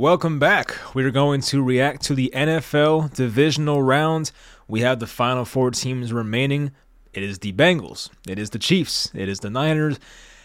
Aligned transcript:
Welcome 0.00 0.38
back. 0.38 0.78
We're 0.94 1.10
going 1.10 1.42
to 1.42 1.62
react 1.62 2.00
to 2.04 2.14
the 2.14 2.32
NFL 2.34 3.12
divisional 3.12 3.82
round. 3.82 4.32
We 4.66 4.80
have 4.80 4.98
the 4.98 5.06
final 5.06 5.44
four 5.44 5.70
teams 5.72 6.10
remaining. 6.10 6.70
It 7.12 7.22
is 7.22 7.40
the 7.40 7.52
Bengals, 7.52 8.08
it 8.26 8.38
is 8.38 8.48
the 8.48 8.58
Chiefs, 8.58 9.10
it 9.12 9.28
is 9.28 9.40
the 9.40 9.50
Niners, 9.50 10.00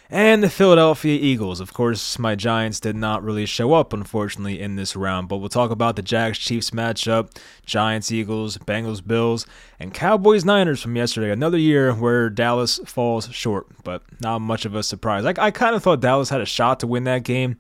and 0.10 0.44
the 0.44 0.49
Philadelphia 0.49 1.18
Eagles. 1.18 1.62
Of 1.62 1.73
course, 1.73 2.20
my 2.20 2.36
Giants 2.36 2.81
did 2.81 2.97
not 2.97 3.23
really 3.23 3.46
show 3.46 3.73
up, 3.73 3.94
unfortunately, 3.94 4.60
in 4.60 4.76
this 4.76 4.94
round, 4.94 5.29
but 5.29 5.38
we'll 5.38 5.48
talk 5.48 5.72
about 5.72 5.96
the 5.96 6.02
Jags 6.02 6.38
Chiefs 6.38 6.72
matchup, 6.72 7.34
Giants 7.66 8.12
Eagles, 8.12 8.58
Bengals 8.58 9.08
Bills, 9.08 9.48
and 9.80 9.94
Cowboys 9.94 10.44
Niners 10.44 10.82
from 10.82 10.98
yesterday. 10.98 11.32
Another 11.32 11.58
year 11.58 11.94
where 11.94 12.30
Dallas 12.30 12.82
falls 12.86 13.30
short, 13.32 13.68
but 13.86 14.04
not 14.20 14.40
much 14.40 14.66
of 14.66 14.76
a 14.76 14.84
surprise. 14.84 15.24
I, 15.24 15.34
I 15.38 15.52
kind 15.52 15.78
of 15.78 15.82
thought 15.82 16.02
Dallas 16.02 16.28
had 16.28 16.42
a 16.42 16.46
shot 16.46 16.82
to 16.82 16.88
win 16.88 17.06
that 17.06 17.24
game 17.24 17.58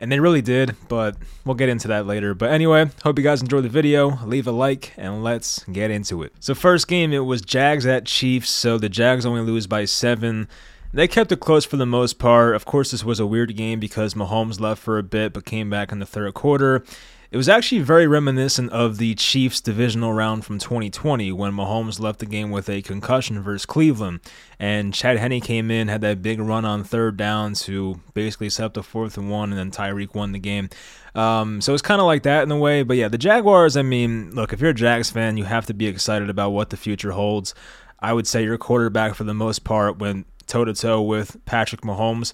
and 0.00 0.10
they 0.10 0.18
really 0.18 0.40
did, 0.40 0.74
but 0.88 1.16
we'll 1.44 1.54
get 1.54 1.68
into 1.68 1.88
that 1.88 2.06
later. 2.06 2.34
But 2.34 2.50
anyway, 2.50 2.90
hope 3.04 3.18
you 3.18 3.24
guys 3.24 3.42
enjoyed 3.42 3.64
the 3.64 3.68
video. 3.68 4.18
Leave 4.24 4.46
a 4.46 4.52
like 4.52 4.94
and 4.96 5.22
let's 5.22 5.62
get 5.64 5.90
into 5.90 6.22
it. 6.22 6.32
So 6.40 6.54
first 6.54 6.88
game, 6.88 7.12
it 7.12 7.18
was 7.18 7.42
Jags 7.42 7.84
at 7.86 8.06
Chiefs. 8.06 8.48
So 8.48 8.78
the 8.78 8.88
Jags 8.88 9.26
only 9.26 9.42
lose 9.42 9.66
by 9.66 9.84
seven. 9.84 10.48
They 10.92 11.06
kept 11.06 11.30
it 11.30 11.38
close 11.38 11.64
for 11.64 11.76
the 11.76 11.86
most 11.86 12.18
part. 12.18 12.56
Of 12.56 12.64
course, 12.64 12.90
this 12.90 13.04
was 13.04 13.20
a 13.20 13.26
weird 13.26 13.54
game 13.56 13.78
because 13.78 14.14
Mahomes 14.14 14.58
left 14.58 14.82
for 14.82 14.98
a 14.98 15.02
bit 15.02 15.32
but 15.34 15.44
came 15.44 15.70
back 15.70 15.92
in 15.92 15.98
the 15.98 16.06
third 16.06 16.34
quarter. 16.34 16.82
It 17.30 17.36
was 17.36 17.48
actually 17.48 17.82
very 17.82 18.08
reminiscent 18.08 18.72
of 18.72 18.98
the 18.98 19.14
Chiefs 19.14 19.60
divisional 19.60 20.12
round 20.12 20.44
from 20.44 20.58
2020 20.58 21.30
when 21.30 21.52
Mahomes 21.52 22.00
left 22.00 22.18
the 22.18 22.26
game 22.26 22.50
with 22.50 22.68
a 22.68 22.82
concussion 22.82 23.40
versus 23.40 23.64
Cleveland. 23.66 24.18
And 24.58 24.92
Chad 24.92 25.16
Henne 25.16 25.40
came 25.40 25.70
in, 25.70 25.86
had 25.86 26.00
that 26.00 26.22
big 26.22 26.40
run 26.40 26.64
on 26.64 26.82
third 26.82 27.16
down 27.16 27.54
to 27.54 28.00
basically 28.14 28.50
set 28.50 28.64
up 28.64 28.74
the 28.74 28.82
fourth 28.82 29.16
and 29.16 29.30
one, 29.30 29.52
and 29.52 29.58
then 29.58 29.70
Tyreek 29.70 30.12
won 30.12 30.32
the 30.32 30.40
game. 30.40 30.70
Um, 31.14 31.60
so 31.60 31.72
it's 31.72 31.82
kind 31.82 32.00
of 32.00 32.06
like 32.08 32.24
that 32.24 32.42
in 32.42 32.50
a 32.50 32.58
way. 32.58 32.82
But 32.82 32.96
yeah, 32.96 33.06
the 33.06 33.16
Jaguars, 33.16 33.76
I 33.76 33.82
mean, 33.82 34.32
look, 34.32 34.52
if 34.52 34.60
you're 34.60 34.70
a 34.70 34.74
Jags 34.74 35.10
fan, 35.10 35.36
you 35.36 35.44
have 35.44 35.66
to 35.66 35.74
be 35.74 35.86
excited 35.86 36.30
about 36.30 36.50
what 36.50 36.70
the 36.70 36.76
future 36.76 37.12
holds. 37.12 37.54
I 38.00 38.12
would 38.12 38.26
say 38.26 38.42
your 38.42 38.58
quarterback, 38.58 39.14
for 39.14 39.22
the 39.22 39.34
most 39.34 39.62
part, 39.62 39.98
went 39.98 40.26
toe 40.48 40.64
to 40.64 40.74
toe 40.74 41.00
with 41.00 41.36
Patrick 41.44 41.82
Mahomes. 41.82 42.32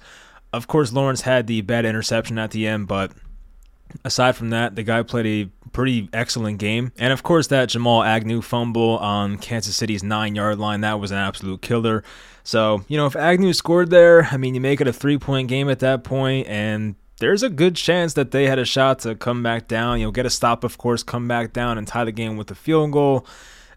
Of 0.54 0.68
course, 0.68 0.90
Lawrence 0.90 1.20
had 1.20 1.48
the 1.48 1.60
bad 1.60 1.84
interception 1.84 2.38
at 2.38 2.52
the 2.52 2.66
end, 2.66 2.88
but 2.88 3.12
aside 4.04 4.36
from 4.36 4.50
that, 4.50 4.76
the 4.76 4.82
guy 4.82 5.02
played 5.02 5.26
a 5.26 5.68
pretty 5.70 6.08
excellent 6.12 6.58
game. 6.58 6.92
And 6.98 7.12
of 7.12 7.22
course, 7.22 7.48
that 7.48 7.68
Jamal 7.68 8.02
Agnew 8.02 8.42
fumble 8.42 8.98
on 8.98 9.38
Kansas 9.38 9.76
City's 9.76 10.02
nine 10.02 10.34
yard 10.34 10.58
line, 10.58 10.80
that 10.82 11.00
was 11.00 11.10
an 11.10 11.18
absolute 11.18 11.62
killer. 11.62 12.02
So, 12.44 12.84
you 12.88 12.96
know, 12.96 13.06
if 13.06 13.16
Agnew 13.16 13.52
scored 13.52 13.90
there, 13.90 14.24
I 14.30 14.36
mean, 14.36 14.54
you 14.54 14.60
make 14.60 14.80
it 14.80 14.86
a 14.86 14.92
three 14.92 15.18
point 15.18 15.48
game 15.48 15.68
at 15.68 15.80
that 15.80 16.04
point, 16.04 16.46
and 16.46 16.94
there's 17.18 17.42
a 17.42 17.48
good 17.48 17.76
chance 17.76 18.14
that 18.14 18.30
they 18.30 18.46
had 18.46 18.58
a 18.58 18.64
shot 18.64 19.00
to 19.00 19.14
come 19.14 19.42
back 19.42 19.68
down. 19.68 19.98
You 19.98 20.06
know, 20.06 20.12
get 20.12 20.26
a 20.26 20.30
stop, 20.30 20.62
of 20.62 20.78
course, 20.78 21.02
come 21.02 21.26
back 21.26 21.52
down 21.52 21.78
and 21.78 21.86
tie 21.86 22.04
the 22.04 22.12
game 22.12 22.36
with 22.36 22.50
a 22.50 22.54
field 22.54 22.92
goal. 22.92 23.26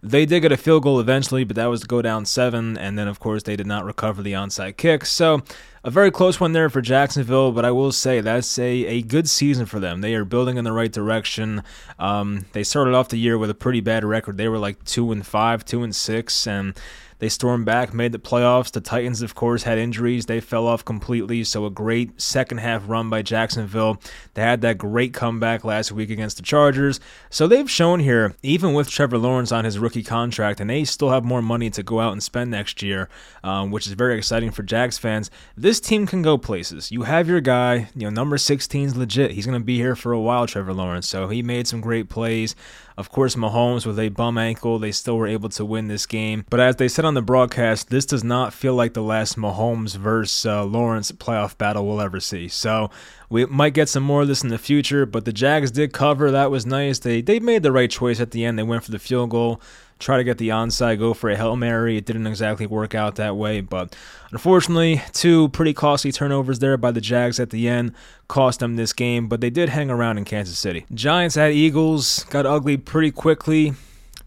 They 0.02 0.25
did 0.25 0.41
get 0.41 0.52
a 0.52 0.57
field 0.57 0.83
goal 0.83 0.99
eventually, 0.99 1.43
but 1.43 1.55
that 1.57 1.65
was 1.65 1.81
to 1.81 1.87
go 1.87 2.02
down 2.02 2.25
seven, 2.25 2.77
and 2.77 2.97
then 2.97 3.07
of 3.07 3.19
course 3.19 3.43
they 3.43 3.55
did 3.55 3.67
not 3.67 3.83
recover 3.83 4.21
the 4.21 4.33
onside 4.33 4.77
kick. 4.77 5.05
So 5.05 5.41
a 5.83 5.89
very 5.89 6.11
close 6.11 6.39
one 6.39 6.52
there 6.52 6.69
for 6.69 6.81
Jacksonville, 6.81 7.52
but 7.52 7.66
I 7.66 7.72
will 7.72 7.91
say 7.91 8.22
that's 8.22 8.59
a, 8.59 8.69
a 8.69 9.02
good 9.02 9.30
season 9.30 9.66
for 9.66 9.80
them. 9.80 10.02
They 10.02 10.13
are 10.16 10.25
building 10.25 10.58
in 10.58 10.63
the 10.66 10.73
right 10.73 10.91
direction. 10.91 11.63
Um, 11.97 12.45
they 12.52 12.63
started 12.63 12.94
off 12.94 13.09
the 13.09 13.17
year 13.17 13.38
with 13.38 13.49
a 13.49 13.55
pretty 13.55 13.80
bad 13.81 14.03
record. 14.03 14.38
They 14.38 14.49
were 14.49 14.59
like 14.59 14.83
two 14.83 15.11
and 15.11 15.25
five, 15.25 15.63
two 15.63 15.83
and 15.83 15.95
six, 15.95 16.45
and 16.45 16.73
they 17.19 17.29
stormed 17.29 17.65
back, 17.65 17.93
made 17.93 18.11
the 18.11 18.19
playoffs. 18.19 18.71
The 18.71 18.81
Titans, 18.81 19.21
of 19.21 19.35
course, 19.35 19.63
had 19.63 19.77
injuries. 19.77 20.25
They 20.25 20.39
fell 20.39 20.67
off 20.67 20.83
completely. 20.83 21.43
So 21.43 21.65
a 21.65 21.69
great 21.69 22.19
second 22.19 22.59
half 22.59 22.87
run 22.87 23.09
by 23.09 23.21
Jacksonville. 23.21 24.01
They 24.33 24.41
had 24.41 24.61
that 24.61 24.77
great 24.77 25.13
comeback 25.13 25.63
last 25.63 25.91
week 25.91 26.09
against 26.09 26.37
the 26.37 26.43
Chargers. 26.43 26.99
So 27.29 27.45
they've 27.45 27.69
shown 27.69 27.99
here, 27.99 28.35
even 28.41 28.73
with 28.73 28.89
Trevor 28.89 29.17
Lawrence 29.17 29.51
on 29.51 29.65
his 29.65 29.77
rookie 29.77 30.03
contract, 30.03 30.59
and 30.61 30.69
they 30.69 30.85
still 30.85 31.09
have 31.09 31.25
more 31.25 31.41
money 31.41 31.69
to 31.69 31.83
go 31.83 31.99
out 31.99 32.13
and 32.13 32.23
spend 32.23 32.51
next 32.51 32.81
year, 32.81 33.09
um, 33.43 33.69
which 33.69 33.85
is 33.85 33.93
very 33.93 34.17
exciting 34.17 34.52
for 34.52 34.63
Jags 34.63 34.97
fans. 34.97 35.29
This 35.58 35.79
team 35.79 36.08
can 36.08 36.21
go 36.21 36.37
places. 36.37 36.91
You 36.91 37.03
have 37.03 37.27
your 37.27 37.41
guy, 37.41 37.89
you 37.95 38.03
know, 38.03 38.09
number 38.09 38.37
16 38.37 38.87
is 38.87 38.97
legit. 38.97 39.31
He's 39.31 39.45
going 39.45 39.59
to 39.59 39.65
be 39.65 39.75
here 39.75 39.95
for 39.95 40.13
a 40.13 40.19
while, 40.19 40.47
Trevor 40.47 40.73
Lawrence. 40.73 41.08
So 41.08 41.27
he 41.27 41.43
made 41.43 41.67
some 41.67 41.81
great 41.81 42.08
plays. 42.08 42.55
Of 42.99 43.10
course, 43.10 43.37
Mahomes 43.37 43.86
with 43.86 43.98
a 43.98 44.10
bum 44.10 44.37
ankle, 44.37 44.77
they 44.77 44.92
still 44.92 45.17
were 45.17 45.26
able 45.26 45.48
to 45.48 45.64
win 45.64 45.87
this 45.87 46.05
game. 46.05 46.43
But 46.49 46.60
as 46.60 46.76
they 46.76 46.89
said 46.89 47.05
on 47.05 47.14
the 47.14 47.21
broadcast, 47.21 47.89
this 47.89 48.05
does 48.05 48.26
not 48.26 48.54
feel 48.54 48.76
like 48.76 48.93
the 48.93 49.02
last 49.02 49.37
Mahomes 49.37 49.95
versus 49.95 50.45
uh, 50.45 50.65
Lawrence 50.65 51.09
playoff 51.14 51.58
battle 51.58 51.88
we'll 51.88 52.02
ever 52.02 52.20
see. 52.20 52.49
So 52.49 52.92
we 53.30 53.45
might 53.45 53.73
get 53.73 53.88
some 53.88 54.04
more 54.04 54.23
of 54.23 54.27
this 54.27 54.43
in 54.43 54.49
the 54.49 54.58
future. 54.58 55.05
But 55.05 55.23
the 55.23 55.32
Jags 55.32 55.71
did 55.71 55.93
cover. 55.93 56.30
That 56.30 56.52
was 56.52 56.65
nice. 56.65 56.99
They 56.99 57.21
they 57.21 57.39
made 57.39 57.64
the 57.64 57.71
right 57.71 57.89
choice 57.89 58.20
at 58.20 58.32
the 58.32 58.43
end. 58.43 58.59
They 58.59 58.64
went 58.64 58.83
for 58.83 58.92
the 58.92 58.99
field 58.99 59.30
goal 59.30 59.61
try 59.99 60.17
to 60.17 60.23
get 60.23 60.37
the 60.37 60.49
onside, 60.49 60.98
go 60.98 61.14
for 61.14 61.30
a 61.30 61.36
Hail 61.36 61.55
Mary. 61.55 61.98
It 61.98 62.05
didn't 62.05 62.26
exactly 62.26 62.65
work 62.65 62.95
out 62.95 63.15
that 63.17 63.36
way, 63.36 63.61
but 63.61 63.95
unfortunately, 64.32 65.02
two 65.14 65.49
pretty 65.49 65.73
costly 65.73 66.11
turnovers 66.11 66.60
there 66.60 66.77
by 66.77 66.92
the 66.92 67.02
Jags 67.02 67.39
at 67.39 67.49
the 67.49 67.67
end 67.67 67.93
cost 68.27 68.61
them 68.61 68.76
this 68.76 68.93
game, 68.93 69.27
but 69.27 69.42
they 69.42 69.49
did 69.49 69.70
hang 69.70 69.89
around 69.89 70.17
in 70.17 70.26
Kansas 70.26 70.58
City. 70.58 70.86
Giants 70.93 71.38
at 71.38 71.52
Eagles 71.52 72.23
got 72.26 72.45
ugly 72.45 72.77
pretty 72.77 73.11
quickly. 73.11 73.73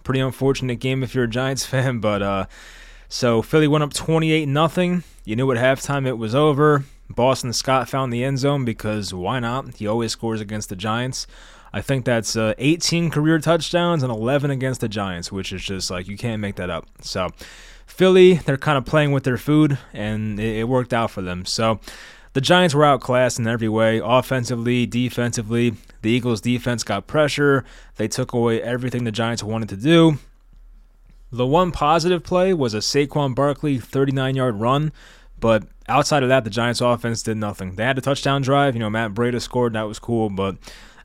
Pretty 0.05 0.21
unfortunate 0.21 0.77
game 0.77 1.03
if 1.03 1.15
you're 1.15 1.25
a 1.25 1.29
Giants 1.29 1.65
fan, 1.67 2.01
but 2.01 2.23
uh 2.23 2.47
so 3.09 3.43
Philly 3.43 3.69
went 3.69 3.85
up 3.85 3.93
28 3.93 4.47
nothing. 4.47 5.05
You 5.27 5.37
knew 5.37 5.51
at 5.53 5.59
halftime 5.59 6.07
it 6.07 6.17
was 6.17 6.35
over. 6.35 6.85
Boston 7.11 7.53
Scott 7.53 7.89
found 7.89 8.11
the 8.11 8.25
end 8.25 8.39
zone 8.39 8.65
because 8.65 9.13
why 9.13 9.39
not? 9.39 9.75
He 9.75 9.87
always 9.87 10.13
scores 10.13 10.41
against 10.41 10.71
the 10.71 10.77
Giants. 10.77 11.27
I 11.73 11.81
think 11.81 12.05
that's 12.05 12.37
uh, 12.37 12.55
18 12.59 13.11
career 13.11 13.39
touchdowns 13.39 14.03
and 14.03 14.13
11 14.13 14.51
against 14.51 14.81
the 14.81 14.89
Giants, 14.89 15.33
which 15.33 15.53
is 15.53 15.63
just 15.63 15.91
like 15.91 16.07
you 16.07 16.17
can't 16.17 16.41
make 16.41 16.57
that 16.57 16.71
up. 16.71 16.87
So, 17.01 17.31
Philly, 17.87 18.35
they're 18.35 18.59
kind 18.59 18.77
of 18.77 18.85
playing 18.85 19.13
with 19.13 19.25
their 19.25 19.39
food, 19.39 19.79
and 19.93 20.39
it, 20.39 20.59
it 20.59 20.65
worked 20.65 20.93
out 20.93 21.11
for 21.11 21.23
them. 21.23 21.47
So, 21.47 21.81
the 22.35 22.41
Giants 22.41 22.75
were 22.75 22.85
outclassed 22.85 23.39
in 23.39 23.47
every 23.47 23.69
way 23.69 24.01
offensively, 24.03 24.87
defensively. 24.87 25.75
The 26.01 26.11
Eagles' 26.11 26.41
defense 26.41 26.83
got 26.83 27.07
pressure. 27.07 27.65
They 27.97 28.09
took 28.09 28.33
away 28.33 28.63
everything 28.63 29.05
the 29.05 29.13
Giants 29.13 29.43
wanted 29.43 29.69
to 29.71 29.77
do. 29.77 30.19
The 31.31 31.47
one 31.47 31.73
positive 31.73 32.23
play 32.23 32.53
was 32.53 32.75
a 32.75 32.79
Saquon 32.79 33.35
Barkley 33.35 33.79
39 33.79 34.35
yard 34.35 34.61
run, 34.61 34.93
but 35.41 35.65
outside 35.89 36.23
of 36.23 36.29
that, 36.29 36.45
the 36.45 36.51
Giants' 36.51 36.81
offense 36.81 37.23
did 37.23 37.37
nothing. 37.37 37.77
They 37.77 37.85
had 37.85 37.99
a 37.99 38.03
touchdown 38.03 38.43
drive. 38.43 38.75
You 38.75 38.81
know, 38.81 38.91
Matt 38.91 39.13
Breida 39.15 39.41
scored. 39.41 39.73
That 39.73 39.89
was 39.89 39.99
cool, 39.99 40.29
but 40.29 40.57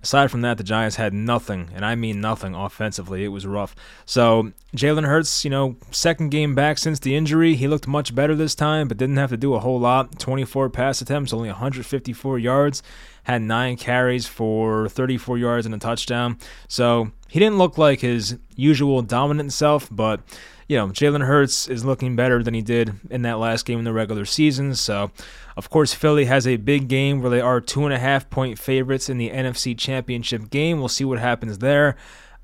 Aside 0.03 0.31
from 0.31 0.41
that, 0.41 0.57
the 0.57 0.63
Giants 0.63 0.95
had 0.95 1.13
nothing, 1.13 1.69
and 1.73 1.85
I 1.85 1.95
mean 1.95 2.21
nothing 2.21 2.55
offensively. 2.55 3.23
It 3.23 3.29
was 3.29 3.45
rough. 3.45 3.75
So 4.05 4.51
Jalen 4.75 5.05
Hurts, 5.05 5.43
you 5.43 5.49
know, 5.49 5.75
second 5.91 6.29
game 6.29 6.55
back 6.55 6.77
since 6.77 6.99
the 6.99 7.15
injury, 7.15 7.55
he 7.55 7.67
looked 7.67 7.87
much 7.87 8.13
better 8.13 8.35
this 8.35 8.55
time, 8.55 8.87
but 8.87 8.97
didn't 8.97 9.17
have 9.17 9.29
to 9.31 9.37
do 9.37 9.53
a 9.53 9.59
whole 9.59 9.79
lot. 9.79 10.19
24 10.19 10.69
pass 10.69 11.01
attempts, 11.01 11.33
only 11.33 11.49
154 11.49 12.39
yards, 12.39 12.83
had 13.23 13.41
nine 13.41 13.77
carries 13.77 14.27
for 14.27 14.87
34 14.89 15.37
yards 15.37 15.65
and 15.65 15.75
a 15.75 15.79
touchdown. 15.79 16.37
So 16.67 17.11
he 17.27 17.39
didn't 17.39 17.57
look 17.57 17.77
like 17.77 18.01
his 18.01 18.37
usual 18.55 19.01
dominant 19.01 19.53
self, 19.53 19.89
but 19.91 20.21
you 20.67 20.75
know, 20.75 20.88
Jalen 20.88 21.25
Hurts 21.25 21.67
is 21.67 21.85
looking 21.85 22.16
better 22.16 22.44
than 22.44 22.53
he 22.53 22.61
did 22.61 22.94
in 23.09 23.22
that 23.22 23.39
last 23.39 23.66
game 23.66 23.79
in 23.79 23.85
the 23.85 23.94
regular 23.94 24.25
season. 24.25 24.75
So, 24.75 25.11
of 25.55 25.69
course, 25.69 25.94
Philly 25.94 26.25
has 26.25 26.45
a 26.45 26.57
big 26.57 26.89
game 26.89 27.22
where 27.22 27.29
they 27.29 27.39
are 27.39 27.61
two 27.61 27.85
and 27.85 27.94
a 27.94 28.00
half 28.00 28.29
point 28.29 28.59
favorites 28.59 29.09
in 29.09 29.17
the 29.17 29.29
NFC 29.29 29.77
Championship 29.77 30.50
game. 30.50 30.79
We'll 30.79 30.89
see 30.89 31.06
what 31.06 31.19
happens 31.19 31.59
there. 31.59 31.95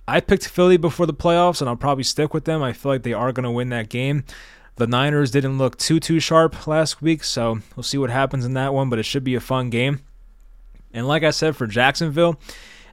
I 0.07 0.19
picked 0.19 0.47
Philly 0.47 0.78
before 0.78 1.06
the 1.06 1.13
playoffs, 1.13 1.62
and 1.62 1.69
I'll 1.69 1.75
probably 1.75 2.03
stick 2.03 2.33
with 2.33 2.45
them. 2.45 2.63
I 2.63 2.73
feel 2.73 2.91
like 2.91 3.03
they 3.03 3.13
are 3.13 3.31
going 3.31 3.45
to 3.45 3.51
win 3.51 3.69
that 3.69 3.89
game. 3.89 4.23
The 4.75 4.88
Niners 4.88 5.31
didn't 5.31 5.57
look 5.57 5.78
too 5.78 6.00
too 6.00 6.19
sharp 6.19 6.66
last 6.66 7.01
week, 7.01 7.23
so 7.23 7.59
we'll 7.75 7.83
see 7.83 7.97
what 7.97 8.09
happens 8.09 8.45
in 8.45 8.53
that 8.53 8.73
one. 8.73 8.89
But 8.89 9.00
it 9.00 9.03
should 9.03 9.23
be 9.23 9.35
a 9.35 9.41
fun 9.41 9.69
game. 9.69 10.00
And 10.94 11.07
like 11.07 11.23
I 11.23 11.31
said, 11.31 11.56
for 11.56 11.67
Jacksonville, 11.67 12.39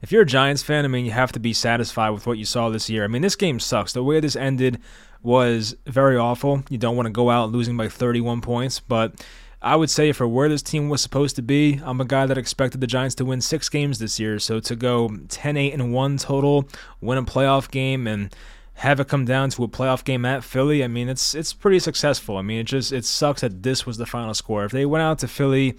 if 0.03 0.11
you're 0.11 0.23
a 0.23 0.27
Giants 0.27 0.63
fan, 0.63 0.85
I 0.85 0.89
mean, 0.89 1.05
you 1.05 1.11
have 1.13 1.33
to 1.33 1.41
be 1.41 1.53
satisfied 1.53 2.11
with 2.11 2.27
what 2.27 2.39
you 2.39 2.45
saw 2.45 2.69
this 2.69 2.89
year. 2.91 3.05
I 3.05 3.09
mean, 3.09 3.23
this 3.23 3.37
game 3.37 3.61
sucks. 3.61 3.93
The 3.93 4.03
way 4.03 4.21
this 4.21 4.37
ended 4.37 4.81
was 5.23 5.77
very 5.87 6.17
awful. 6.17 6.63
You 6.69 6.79
don't 6.79 6.97
want 6.97 7.07
to 7.07 7.13
go 7.13 7.31
out 7.31 7.51
losing 7.51 7.77
by 7.77 7.89
31 7.89 8.41
points, 8.41 8.81
but 8.81 9.25
I 9.63 9.77
would 9.77 9.91
say 9.91 10.13
for 10.13 10.27
where 10.27 10.49
this 10.49 10.63
team 10.63 10.89
was 10.89 11.03
supposed 11.03 11.37
to 11.37 11.43
be, 11.43 11.81
I'm 11.85 12.01
a 12.01 12.07
guy 12.07 12.25
that 12.27 12.39
expected 12.39 12.81
the 12.81 12.87
Giants 12.87 13.15
to 13.17 13.27
win 13.27 13.43
six 13.43 13.69
games 13.69 13.99
this 13.99 14.19
year. 14.19 14.39
So 14.39 14.59
to 14.61 14.75
go 14.75 15.11
10 15.29 15.57
8 15.57 15.75
and 15.75 15.93
1 15.93 16.17
total, 16.17 16.69
win 17.01 17.19
a 17.19 17.23
playoff 17.23 17.71
game, 17.71 18.07
and 18.07 18.35
have 18.75 18.99
it 18.99 19.09
come 19.09 19.27
down 19.27 19.51
to 19.51 19.65
a 19.65 19.69
playoff 19.69 20.05
game 20.05 20.25
at 20.25 20.43
Philly, 20.43 20.83
I 20.83 20.89
mean, 20.89 21.11
it's 21.11 21.35
it's 21.35 21.53
pretty 21.53 21.79
successful. 21.79 22.39
I 22.39 22.43
mean, 22.43 22.61
it 22.61 22.65
just 22.65 22.93
it 22.93 23.05
sucks 23.05 23.43
that 23.43 23.63
this 23.63 23.85
was 23.85 23.99
the 23.99 24.07
final 24.07 24.33
score. 24.33 24.65
If 24.65 24.73
they 24.73 24.87
went 24.87 25.03
out 25.03 25.19
to 25.19 25.29
Philly 25.29 25.77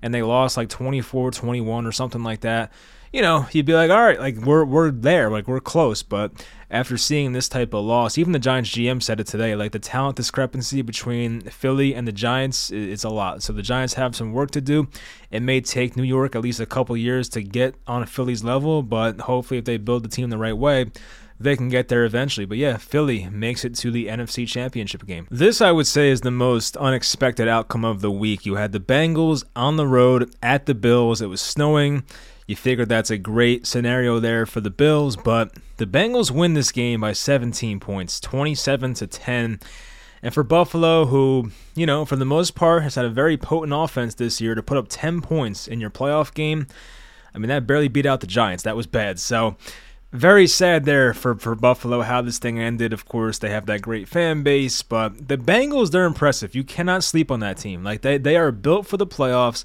and 0.00 0.14
they 0.14 0.22
lost 0.22 0.56
like 0.56 0.68
24-21 0.68 1.86
or 1.86 1.92
something 1.92 2.22
like 2.22 2.42
that, 2.42 2.72
you 3.14 3.22
know, 3.22 3.46
you'd 3.52 3.64
be 3.64 3.74
like, 3.74 3.92
all 3.92 4.02
right, 4.02 4.18
like 4.18 4.36
we're 4.38 4.64
we're 4.64 4.90
there, 4.90 5.30
like 5.30 5.46
we're 5.46 5.60
close. 5.60 6.02
But 6.02 6.44
after 6.68 6.98
seeing 6.98 7.30
this 7.30 7.48
type 7.48 7.72
of 7.72 7.84
loss, 7.84 8.18
even 8.18 8.32
the 8.32 8.40
Giants 8.40 8.70
GM 8.70 9.00
said 9.00 9.20
it 9.20 9.28
today, 9.28 9.54
like 9.54 9.70
the 9.70 9.78
talent 9.78 10.16
discrepancy 10.16 10.82
between 10.82 11.42
Philly 11.42 11.94
and 11.94 12.08
the 12.08 12.12
Giants 12.12 12.72
is 12.72 13.04
a 13.04 13.08
lot. 13.08 13.40
So 13.40 13.52
the 13.52 13.62
Giants 13.62 13.94
have 13.94 14.16
some 14.16 14.32
work 14.32 14.50
to 14.50 14.60
do. 14.60 14.88
It 15.30 15.42
may 15.42 15.60
take 15.60 15.96
New 15.96 16.02
York 16.02 16.34
at 16.34 16.42
least 16.42 16.58
a 16.58 16.66
couple 16.66 16.96
years 16.96 17.28
to 17.30 17.42
get 17.44 17.76
on 17.86 18.02
a 18.02 18.06
Philly's 18.06 18.42
level, 18.42 18.82
but 18.82 19.20
hopefully 19.20 19.58
if 19.58 19.64
they 19.64 19.76
build 19.76 20.02
the 20.02 20.08
team 20.08 20.30
the 20.30 20.36
right 20.36 20.56
way, 20.58 20.86
they 21.38 21.54
can 21.54 21.68
get 21.68 21.86
there 21.86 22.04
eventually. 22.04 22.46
But 22.46 22.58
yeah, 22.58 22.78
Philly 22.78 23.28
makes 23.30 23.64
it 23.64 23.76
to 23.76 23.92
the 23.92 24.08
NFC 24.08 24.48
Championship 24.48 25.06
game. 25.06 25.28
This, 25.30 25.60
I 25.60 25.70
would 25.70 25.86
say, 25.86 26.10
is 26.10 26.22
the 26.22 26.32
most 26.32 26.76
unexpected 26.78 27.46
outcome 27.46 27.84
of 27.84 28.00
the 28.00 28.10
week. 28.10 28.44
You 28.44 28.56
had 28.56 28.72
the 28.72 28.80
Bengals 28.80 29.44
on 29.54 29.76
the 29.76 29.86
road 29.86 30.34
at 30.42 30.66
the 30.66 30.74
Bills. 30.74 31.22
It 31.22 31.28
was 31.28 31.40
snowing. 31.40 32.02
You 32.46 32.56
figure 32.56 32.84
that's 32.84 33.10
a 33.10 33.16
great 33.16 33.66
scenario 33.66 34.20
there 34.20 34.44
for 34.44 34.60
the 34.60 34.70
Bills, 34.70 35.16
but 35.16 35.56
the 35.78 35.86
Bengals 35.86 36.30
win 36.30 36.54
this 36.54 36.72
game 36.72 37.00
by 37.00 37.12
17 37.12 37.80
points, 37.80 38.20
27 38.20 38.94
to 38.94 39.06
10. 39.06 39.60
And 40.22 40.34
for 40.34 40.42
Buffalo, 40.42 41.06
who, 41.06 41.50
you 41.74 41.86
know, 41.86 42.04
for 42.04 42.16
the 42.16 42.24
most 42.24 42.54
part 42.54 42.82
has 42.82 42.94
had 42.96 43.04
a 43.04 43.10
very 43.10 43.36
potent 43.36 43.72
offense 43.74 44.14
this 44.14 44.40
year 44.40 44.54
to 44.54 44.62
put 44.62 44.76
up 44.76 44.86
10 44.88 45.22
points 45.22 45.66
in 45.66 45.80
your 45.80 45.90
playoff 45.90 46.34
game, 46.34 46.66
I 47.34 47.38
mean, 47.38 47.48
that 47.48 47.66
barely 47.66 47.88
beat 47.88 48.06
out 48.06 48.20
the 48.20 48.26
Giants. 48.26 48.62
That 48.62 48.76
was 48.76 48.86
bad. 48.86 49.18
So, 49.18 49.56
very 50.12 50.46
sad 50.46 50.84
there 50.84 51.12
for, 51.12 51.34
for 51.34 51.56
Buffalo 51.56 52.02
how 52.02 52.22
this 52.22 52.38
thing 52.38 52.58
ended. 52.58 52.92
Of 52.92 53.04
course, 53.06 53.38
they 53.38 53.50
have 53.50 53.66
that 53.66 53.82
great 53.82 54.06
fan 54.06 54.44
base, 54.44 54.82
but 54.82 55.28
the 55.28 55.36
Bengals, 55.36 55.90
they're 55.90 56.04
impressive. 56.04 56.54
You 56.54 56.62
cannot 56.62 57.02
sleep 57.02 57.30
on 57.32 57.40
that 57.40 57.56
team. 57.56 57.82
Like, 57.82 58.02
they, 58.02 58.16
they 58.16 58.36
are 58.36 58.52
built 58.52 58.86
for 58.86 58.96
the 58.96 59.06
playoffs. 59.06 59.64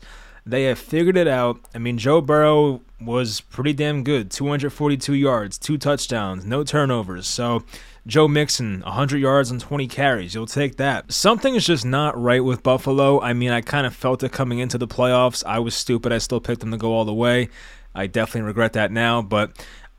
They 0.49 0.63
have 0.63 0.79
figured 0.79 1.15
it 1.15 1.27
out. 1.27 1.59
I 1.75 1.77
mean, 1.77 1.97
Joe 1.97 2.21
Burrow 2.21 2.81
was 2.99 3.41
pretty 3.41 3.73
damn 3.73 4.03
good 4.03 4.31
242 4.31 5.13
yards, 5.13 5.57
two 5.57 5.77
touchdowns, 5.77 6.43
no 6.43 6.63
turnovers. 6.63 7.27
So, 7.27 7.63
Joe 8.07 8.27
Mixon, 8.27 8.81
100 8.81 9.17
yards 9.17 9.51
and 9.51 9.61
20 9.61 9.87
carries. 9.87 10.33
You'll 10.33 10.47
take 10.47 10.77
that. 10.77 11.11
Something 11.11 11.53
is 11.53 11.65
just 11.65 11.85
not 11.85 12.19
right 12.19 12.43
with 12.43 12.63
Buffalo. 12.63 13.21
I 13.21 13.33
mean, 13.33 13.51
I 13.51 13.61
kind 13.61 13.85
of 13.85 13.95
felt 13.95 14.23
it 14.23 14.31
coming 14.31 14.57
into 14.57 14.79
the 14.79 14.87
playoffs. 14.87 15.43
I 15.45 15.59
was 15.59 15.75
stupid. 15.75 16.11
I 16.11 16.17
still 16.17 16.39
picked 16.39 16.61
them 16.61 16.71
to 16.71 16.77
go 16.77 16.93
all 16.93 17.05
the 17.05 17.13
way. 17.13 17.49
I 17.93 18.07
definitely 18.07 18.47
regret 18.47 18.73
that 18.73 18.91
now, 18.91 19.21
but 19.21 19.51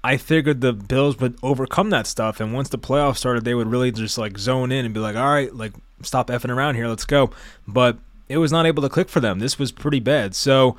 I 0.02 0.17
figured 0.17 0.61
the 0.61 0.73
Bills 0.73 1.19
would 1.19 1.38
overcome 1.43 1.91
that 1.91 2.08
stuff. 2.08 2.41
And 2.41 2.52
once 2.52 2.70
the 2.70 2.79
playoffs 2.79 3.19
started, 3.19 3.44
they 3.44 3.55
would 3.55 3.69
really 3.69 3.93
just 3.93 4.19
like 4.19 4.37
zone 4.38 4.73
in 4.73 4.85
and 4.85 4.93
be 4.93 5.00
like, 5.00 5.14
all 5.14 5.31
right, 5.31 5.55
like, 5.55 5.75
stop 6.02 6.29
effing 6.29 6.50
around 6.50 6.75
here. 6.75 6.88
Let's 6.88 7.05
go. 7.05 7.31
But 7.69 7.99
it 8.31 8.38
was 8.38 8.53
not 8.53 8.65
able 8.65 8.82
to 8.85 8.88
click 8.88 9.09
for 9.09 9.19
them. 9.19 9.41
This 9.41 9.59
was 9.59 9.73
pretty 9.73 9.99
bad. 9.99 10.37
So 10.37 10.77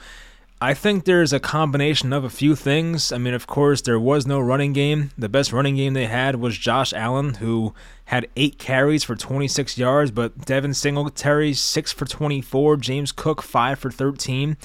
I 0.61 0.73
think 0.73 1.03
there's 1.03 1.33
a 1.33 1.39
combination 1.39 2.13
of 2.13 2.23
a 2.23 2.29
few 2.29 2.55
things. 2.55 3.11
I 3.11 3.17
mean, 3.17 3.33
of 3.33 3.45
course, 3.45 3.81
there 3.81 3.99
was 3.99 4.25
no 4.25 4.39
running 4.39 4.71
game. 4.71 5.11
The 5.17 5.27
best 5.27 5.51
running 5.51 5.75
game 5.75 5.93
they 5.93 6.05
had 6.05 6.37
was 6.37 6.57
Josh 6.57 6.93
Allen, 6.93 7.35
who 7.35 7.73
had 8.05 8.29
eight 8.37 8.57
carries 8.57 9.03
for 9.03 9.17
26 9.17 9.77
yards, 9.77 10.11
but 10.11 10.45
Devin 10.45 10.73
Singletary, 10.73 11.53
six 11.53 11.91
for 11.91 12.05
24. 12.05 12.77
James 12.77 13.11
Cook, 13.11 13.41
five 13.41 13.79
for 13.79 13.91
13. 13.91 14.55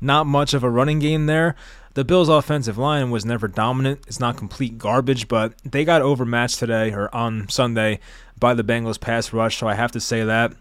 Not 0.00 0.26
much 0.26 0.52
of 0.52 0.64
a 0.64 0.70
running 0.70 0.98
game 0.98 1.26
there. 1.26 1.54
The 1.94 2.04
Bills' 2.04 2.28
offensive 2.28 2.76
line 2.76 3.12
was 3.12 3.24
never 3.24 3.46
dominant. 3.46 4.00
It's 4.08 4.18
not 4.18 4.36
complete 4.36 4.78
garbage, 4.78 5.28
but 5.28 5.54
they 5.62 5.84
got 5.84 6.02
overmatched 6.02 6.58
today 6.58 6.92
or 6.92 7.14
on 7.14 7.48
Sunday 7.48 8.00
by 8.36 8.54
the 8.54 8.64
Bengals 8.64 8.98
pass 8.98 9.32
rush, 9.32 9.58
so 9.58 9.68
I 9.68 9.74
have 9.74 9.92
to 9.92 10.00
say 10.00 10.24
that. 10.24 10.54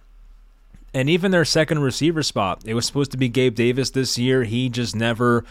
And 0.93 1.09
even 1.09 1.31
their 1.31 1.45
second 1.45 1.79
receiver 1.79 2.23
spot, 2.23 2.63
it 2.65 2.73
was 2.73 2.85
supposed 2.85 3.11
to 3.11 3.17
be 3.17 3.29
Gabe 3.29 3.55
Davis 3.55 3.91
this 3.91 4.17
year. 4.17 4.43
He 4.43 4.69
just 4.69 4.95
never 4.95 5.45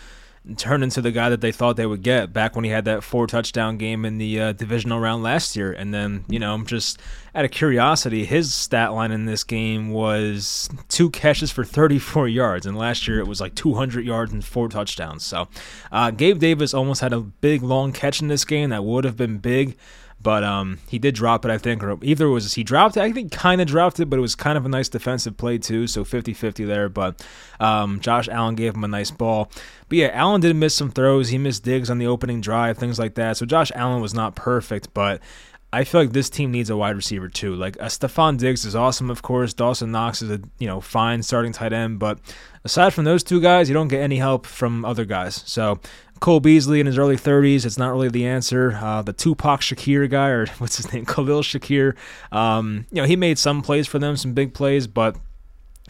turned 0.56 0.82
into 0.82 1.02
the 1.02 1.12
guy 1.12 1.28
that 1.28 1.42
they 1.42 1.52
thought 1.52 1.76
they 1.76 1.84
would 1.84 2.02
get 2.02 2.32
back 2.32 2.56
when 2.56 2.64
he 2.64 2.70
had 2.70 2.86
that 2.86 3.02
four 3.02 3.26
touchdown 3.26 3.76
game 3.76 4.06
in 4.06 4.16
the 4.16 4.40
uh, 4.40 4.52
divisional 4.52 4.98
round 4.98 5.22
last 5.22 5.54
year. 5.54 5.70
And 5.70 5.92
then, 5.92 6.24
you 6.28 6.38
know, 6.38 6.62
just 6.64 6.98
out 7.34 7.44
of 7.44 7.50
curiosity, 7.50 8.24
his 8.24 8.52
stat 8.52 8.92
line 8.92 9.12
in 9.12 9.26
this 9.26 9.44
game 9.44 9.90
was 9.90 10.68
two 10.88 11.10
catches 11.10 11.50
for 11.50 11.62
34 11.62 12.28
yards. 12.28 12.64
And 12.64 12.76
last 12.76 13.06
year 13.06 13.18
it 13.18 13.26
was 13.26 13.40
like 13.40 13.54
200 13.54 14.04
yards 14.04 14.32
and 14.32 14.42
four 14.42 14.68
touchdowns. 14.68 15.24
So 15.24 15.48
uh, 15.92 16.10
Gabe 16.10 16.38
Davis 16.38 16.72
almost 16.72 17.02
had 17.02 17.12
a 17.12 17.20
big, 17.20 17.62
long 17.62 17.92
catch 17.92 18.22
in 18.22 18.28
this 18.28 18.44
game 18.44 18.70
that 18.70 18.84
would 18.84 19.04
have 19.04 19.16
been 19.16 19.38
big. 19.38 19.76
But 20.22 20.44
um, 20.44 20.78
he 20.86 20.98
did 20.98 21.14
drop 21.14 21.44
it, 21.46 21.50
I 21.50 21.56
think, 21.56 21.82
or 21.82 21.96
either 22.02 22.26
it 22.26 22.30
was 22.30 22.52
he 22.54 22.62
dropped 22.62 22.96
it. 22.96 23.00
I 23.02 23.10
think 23.12 23.32
kind 23.32 23.60
of 23.60 23.66
dropped 23.66 24.00
it, 24.00 24.06
but 24.06 24.18
it 24.18 24.22
was 24.22 24.34
kind 24.34 24.58
of 24.58 24.66
a 24.66 24.68
nice 24.68 24.88
defensive 24.88 25.36
play 25.36 25.56
too. 25.56 25.86
So 25.86 26.04
50-50 26.04 26.66
there. 26.66 26.88
But 26.88 27.24
um, 27.58 28.00
Josh 28.00 28.28
Allen 28.28 28.54
gave 28.54 28.74
him 28.74 28.84
a 28.84 28.88
nice 28.88 29.10
ball. 29.10 29.50
But 29.88 29.98
yeah, 29.98 30.10
Allen 30.12 30.40
did 30.40 30.54
miss 30.56 30.74
some 30.74 30.90
throws. 30.90 31.30
He 31.30 31.38
missed 31.38 31.64
digs 31.64 31.88
on 31.88 31.98
the 31.98 32.06
opening 32.06 32.40
drive, 32.40 32.76
things 32.76 32.98
like 32.98 33.14
that. 33.14 33.38
So 33.38 33.46
Josh 33.46 33.72
Allen 33.74 34.02
was 34.02 34.12
not 34.12 34.36
perfect, 34.36 34.92
but 34.92 35.22
I 35.72 35.84
feel 35.84 36.00
like 36.00 36.12
this 36.12 36.28
team 36.28 36.50
needs 36.50 36.68
a 36.68 36.76
wide 36.76 36.96
receiver 36.96 37.28
too. 37.28 37.54
Like 37.54 37.76
a 37.76 37.86
Stefon 37.86 38.38
Diggs 38.38 38.64
is 38.64 38.74
awesome, 38.74 39.08
of 39.08 39.22
course. 39.22 39.54
Dawson 39.54 39.92
Knox 39.92 40.20
is 40.20 40.30
a 40.30 40.40
you 40.58 40.66
know 40.66 40.80
fine 40.80 41.22
starting 41.22 41.52
tight 41.52 41.72
end, 41.72 42.00
but 42.00 42.18
aside 42.64 42.92
from 42.92 43.04
those 43.04 43.22
two 43.22 43.40
guys, 43.40 43.68
you 43.68 43.74
don't 43.74 43.88
get 43.88 44.02
any 44.02 44.16
help 44.16 44.46
from 44.46 44.84
other 44.84 45.04
guys. 45.04 45.42
So 45.46 45.78
Cole 46.20 46.40
Beasley 46.40 46.80
in 46.80 46.86
his 46.86 46.98
early 46.98 47.16
30s, 47.16 47.64
it's 47.64 47.78
not 47.78 47.90
really 47.90 48.08
the 48.08 48.26
answer. 48.26 48.78
Uh, 48.80 49.00
the 49.00 49.14
Tupac 49.14 49.60
Shakir 49.60 50.08
guy, 50.08 50.28
or 50.28 50.46
what's 50.58 50.76
his 50.76 50.92
name, 50.92 51.06
Khalil 51.06 51.42
Shakir, 51.42 51.96
um, 52.30 52.86
you 52.90 53.00
know, 53.00 53.06
he 53.06 53.16
made 53.16 53.38
some 53.38 53.62
plays 53.62 53.86
for 53.86 53.98
them, 53.98 54.16
some 54.16 54.34
big 54.34 54.52
plays, 54.54 54.86
but 54.86 55.16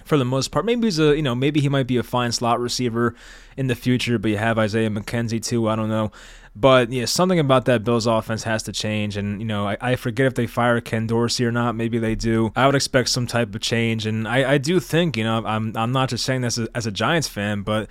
for 0.05 0.17
the 0.17 0.25
most 0.25 0.49
part, 0.51 0.65
maybe 0.65 0.87
he's 0.87 0.99
a, 0.99 1.15
you 1.17 1.23
know, 1.23 1.35
maybe 1.35 1.61
he 1.61 1.69
might 1.69 1.87
be 1.87 1.97
a 1.97 2.03
fine 2.03 2.33
slot 2.33 2.59
receiver 2.59 3.15
in 3.57 3.69
the 3.69 3.75
future. 3.75 4.19
But 4.19 4.33
you 4.33 4.39
have 4.39 4.59
Isaiah 4.59 4.91
McKenzie 4.91 5.43
too. 5.43 5.69
I 5.69 5.77
don't 5.77 5.89
know. 5.89 6.11
But 6.57 6.91
yeah, 6.91 7.05
something 7.05 7.39
about 7.39 7.67
that 7.67 7.85
Bills 7.85 8.07
offense 8.07 8.43
has 8.43 8.65
to 8.65 8.73
change. 8.73 9.17
And, 9.17 9.41
you 9.41 9.47
know, 9.47 9.69
I, 9.69 9.77
I, 9.81 9.97
forget 9.97 10.27
if 10.27 10.35
they 10.35 10.49
fire 10.49 10.81
Ken 10.81 11.07
Dorsey 11.07 11.47
or 11.47 11.53
not. 11.53 11.77
Maybe 11.77 11.99
they 11.99 12.17
do. 12.17 12.51
I 12.57 12.67
would 12.67 12.75
expect 12.75 13.11
some 13.11 13.29
type 13.29 13.55
of 13.55 13.61
change. 13.61 14.05
And 14.05 14.27
I, 14.27 14.55
I 14.55 14.59
do 14.59 14.81
think, 14.81 15.17
you 15.17 15.23
know, 15.23 15.45
I'm, 15.45 15.77
I'm 15.77 15.93
not 15.93 16.09
just 16.09 16.25
saying 16.25 16.41
this 16.41 16.59
as, 16.59 16.69
as 16.75 16.87
a 16.87 16.91
Giants 16.91 17.29
fan, 17.29 17.63
but 17.63 17.89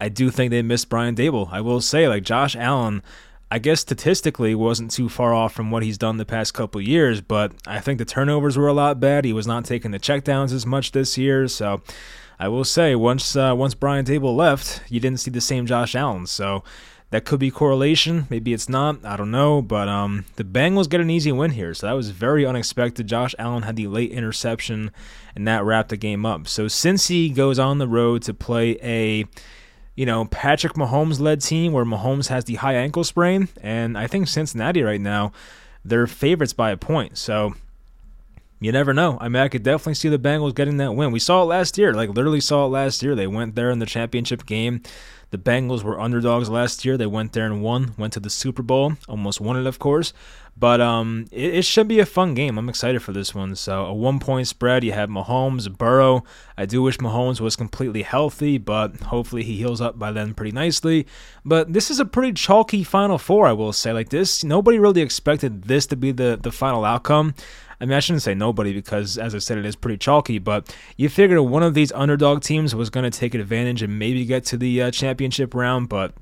I 0.00 0.08
do 0.08 0.30
think 0.30 0.50
they 0.50 0.62
missed 0.62 0.88
Brian 0.88 1.14
Daboll. 1.14 1.48
I 1.52 1.60
will 1.60 1.80
say, 1.80 2.08
like 2.08 2.22
Josh 2.22 2.54
Allen, 2.54 3.02
I 3.50 3.58
guess 3.58 3.80
statistically 3.80 4.54
wasn't 4.54 4.90
too 4.90 5.08
far 5.08 5.32
off 5.32 5.52
from 5.52 5.70
what 5.70 5.82
he's 5.82 5.98
done 5.98 6.18
the 6.18 6.26
past 6.26 6.54
couple 6.54 6.80
years, 6.80 7.20
but 7.20 7.52
I 7.66 7.80
think 7.80 7.98
the 7.98 8.04
turnovers 8.04 8.56
were 8.56 8.68
a 8.68 8.74
lot 8.74 9.00
bad. 9.00 9.24
He 9.24 9.32
was 9.32 9.46
not 9.46 9.64
taking 9.64 9.90
the 9.90 9.98
checkdowns 9.98 10.52
as 10.52 10.66
much 10.66 10.92
this 10.92 11.16
year, 11.16 11.48
so 11.48 11.80
I 12.38 12.48
will 12.48 12.64
say 12.64 12.94
once 12.94 13.34
uh, 13.34 13.54
once 13.56 13.74
Brian 13.74 14.04
Daboll 14.04 14.36
left, 14.36 14.82
you 14.88 15.00
didn't 15.00 15.20
see 15.20 15.30
the 15.30 15.40
same 15.40 15.66
Josh 15.66 15.94
Allen. 15.94 16.26
So 16.26 16.62
that 17.10 17.24
could 17.24 17.40
be 17.40 17.50
correlation. 17.50 18.26
Maybe 18.28 18.52
it's 18.52 18.68
not. 18.68 19.04
I 19.04 19.16
don't 19.16 19.30
know. 19.30 19.62
But 19.62 19.88
um, 19.88 20.26
the 20.36 20.44
Bengals 20.44 20.88
get 20.88 21.00
an 21.00 21.10
easy 21.10 21.32
win 21.32 21.52
here. 21.52 21.74
So 21.74 21.86
that 21.86 21.94
was 21.94 22.10
very 22.10 22.44
unexpected. 22.46 23.06
Josh 23.06 23.34
Allen 23.38 23.62
had 23.62 23.76
the 23.76 23.88
late 23.88 24.12
interception, 24.12 24.90
and 25.34 25.48
that 25.48 25.64
wrapped 25.64 25.88
the 25.88 25.96
game 25.96 26.24
up. 26.24 26.46
So 26.46 26.66
Cincy 26.66 27.34
goes 27.34 27.58
on 27.58 27.78
the 27.78 27.88
road 27.88 28.22
to 28.22 28.34
play 28.34 28.78
a 28.82 29.24
you 29.98 30.06
know, 30.06 30.26
Patrick 30.26 30.74
Mahomes 30.74 31.18
led 31.18 31.40
team 31.40 31.72
where 31.72 31.84
Mahomes 31.84 32.28
has 32.28 32.44
the 32.44 32.54
high 32.54 32.74
ankle 32.74 33.02
sprain. 33.02 33.48
And 33.60 33.98
I 33.98 34.06
think 34.06 34.28
Cincinnati 34.28 34.80
right 34.80 35.00
now, 35.00 35.32
they're 35.84 36.06
favorites 36.06 36.52
by 36.52 36.70
a 36.70 36.76
point. 36.76 37.18
So 37.18 37.54
you 38.60 38.72
never 38.72 38.92
know. 38.92 39.18
I 39.20 39.28
mean, 39.28 39.42
I 39.42 39.48
could 39.48 39.62
definitely 39.62 39.94
see 39.94 40.08
the 40.08 40.18
Bengals 40.18 40.54
getting 40.54 40.78
that 40.78 40.94
win. 40.94 41.12
We 41.12 41.20
saw 41.20 41.42
it 41.42 41.46
last 41.46 41.78
year, 41.78 41.94
like 41.94 42.10
literally 42.10 42.40
saw 42.40 42.66
it 42.66 42.68
last 42.68 43.02
year. 43.02 43.14
They 43.14 43.26
went 43.26 43.54
there 43.54 43.70
in 43.70 43.78
the 43.78 43.86
championship 43.86 44.46
game. 44.46 44.82
The 45.30 45.38
Bengals 45.38 45.82
were 45.82 46.00
underdogs 46.00 46.48
last 46.48 46.84
year. 46.84 46.96
They 46.96 47.06
went 47.06 47.34
there 47.34 47.44
and 47.44 47.62
won, 47.62 47.92
went 47.98 48.14
to 48.14 48.20
the 48.20 48.30
Super 48.30 48.62
Bowl, 48.62 48.94
almost 49.08 49.42
won 49.42 49.58
it, 49.58 49.66
of 49.66 49.78
course. 49.78 50.14
But 50.56 50.80
um, 50.80 51.26
it, 51.30 51.56
it, 51.56 51.64
should 51.64 51.86
be 51.86 52.00
a 52.00 52.06
fun 52.06 52.34
game. 52.34 52.58
I'm 52.58 52.68
excited 52.68 53.00
for 53.00 53.12
this 53.12 53.32
one. 53.34 53.54
So 53.54 53.84
a 53.84 53.94
one 53.94 54.18
point 54.18 54.48
spread. 54.48 54.82
You 54.82 54.92
have 54.92 55.08
Mahomes, 55.08 55.70
Burrow. 55.76 56.24
I 56.56 56.66
do 56.66 56.82
wish 56.82 56.98
Mahomes 56.98 57.40
was 57.40 57.54
completely 57.54 58.02
healthy, 58.02 58.58
but 58.58 58.96
hopefully 58.96 59.44
he 59.44 59.56
heals 59.56 59.80
up 59.80 59.98
by 59.98 60.10
then 60.10 60.34
pretty 60.34 60.50
nicely. 60.50 61.06
But 61.44 61.74
this 61.74 61.90
is 61.90 62.00
a 62.00 62.04
pretty 62.04 62.32
chalky 62.32 62.82
Final 62.82 63.18
Four, 63.18 63.46
I 63.46 63.52
will 63.52 63.72
say. 63.72 63.92
Like 63.92 64.08
this, 64.08 64.42
nobody 64.42 64.78
really 64.78 65.02
expected 65.02 65.64
this 65.64 65.86
to 65.86 65.96
be 65.96 66.10
the 66.10 66.38
the 66.42 66.50
final 66.50 66.84
outcome. 66.84 67.34
I 67.80 67.84
mean, 67.84 67.94
I 67.94 68.00
shouldn't 68.00 68.22
say 68.22 68.34
nobody 68.34 68.72
because, 68.72 69.18
as 69.18 69.34
I 69.34 69.38
said, 69.38 69.58
it 69.58 69.66
is 69.66 69.76
pretty 69.76 69.98
chalky. 69.98 70.38
But 70.38 70.74
you 70.96 71.08
figured 71.08 71.38
one 71.40 71.62
of 71.62 71.74
these 71.74 71.92
underdog 71.92 72.42
teams 72.42 72.74
was 72.74 72.90
going 72.90 73.08
to 73.08 73.16
take 73.16 73.34
advantage 73.34 73.82
and 73.82 73.98
maybe 73.98 74.24
get 74.24 74.44
to 74.46 74.56
the 74.56 74.82
uh, 74.82 74.90
championship 74.90 75.54
round. 75.54 75.88
But 75.88 76.14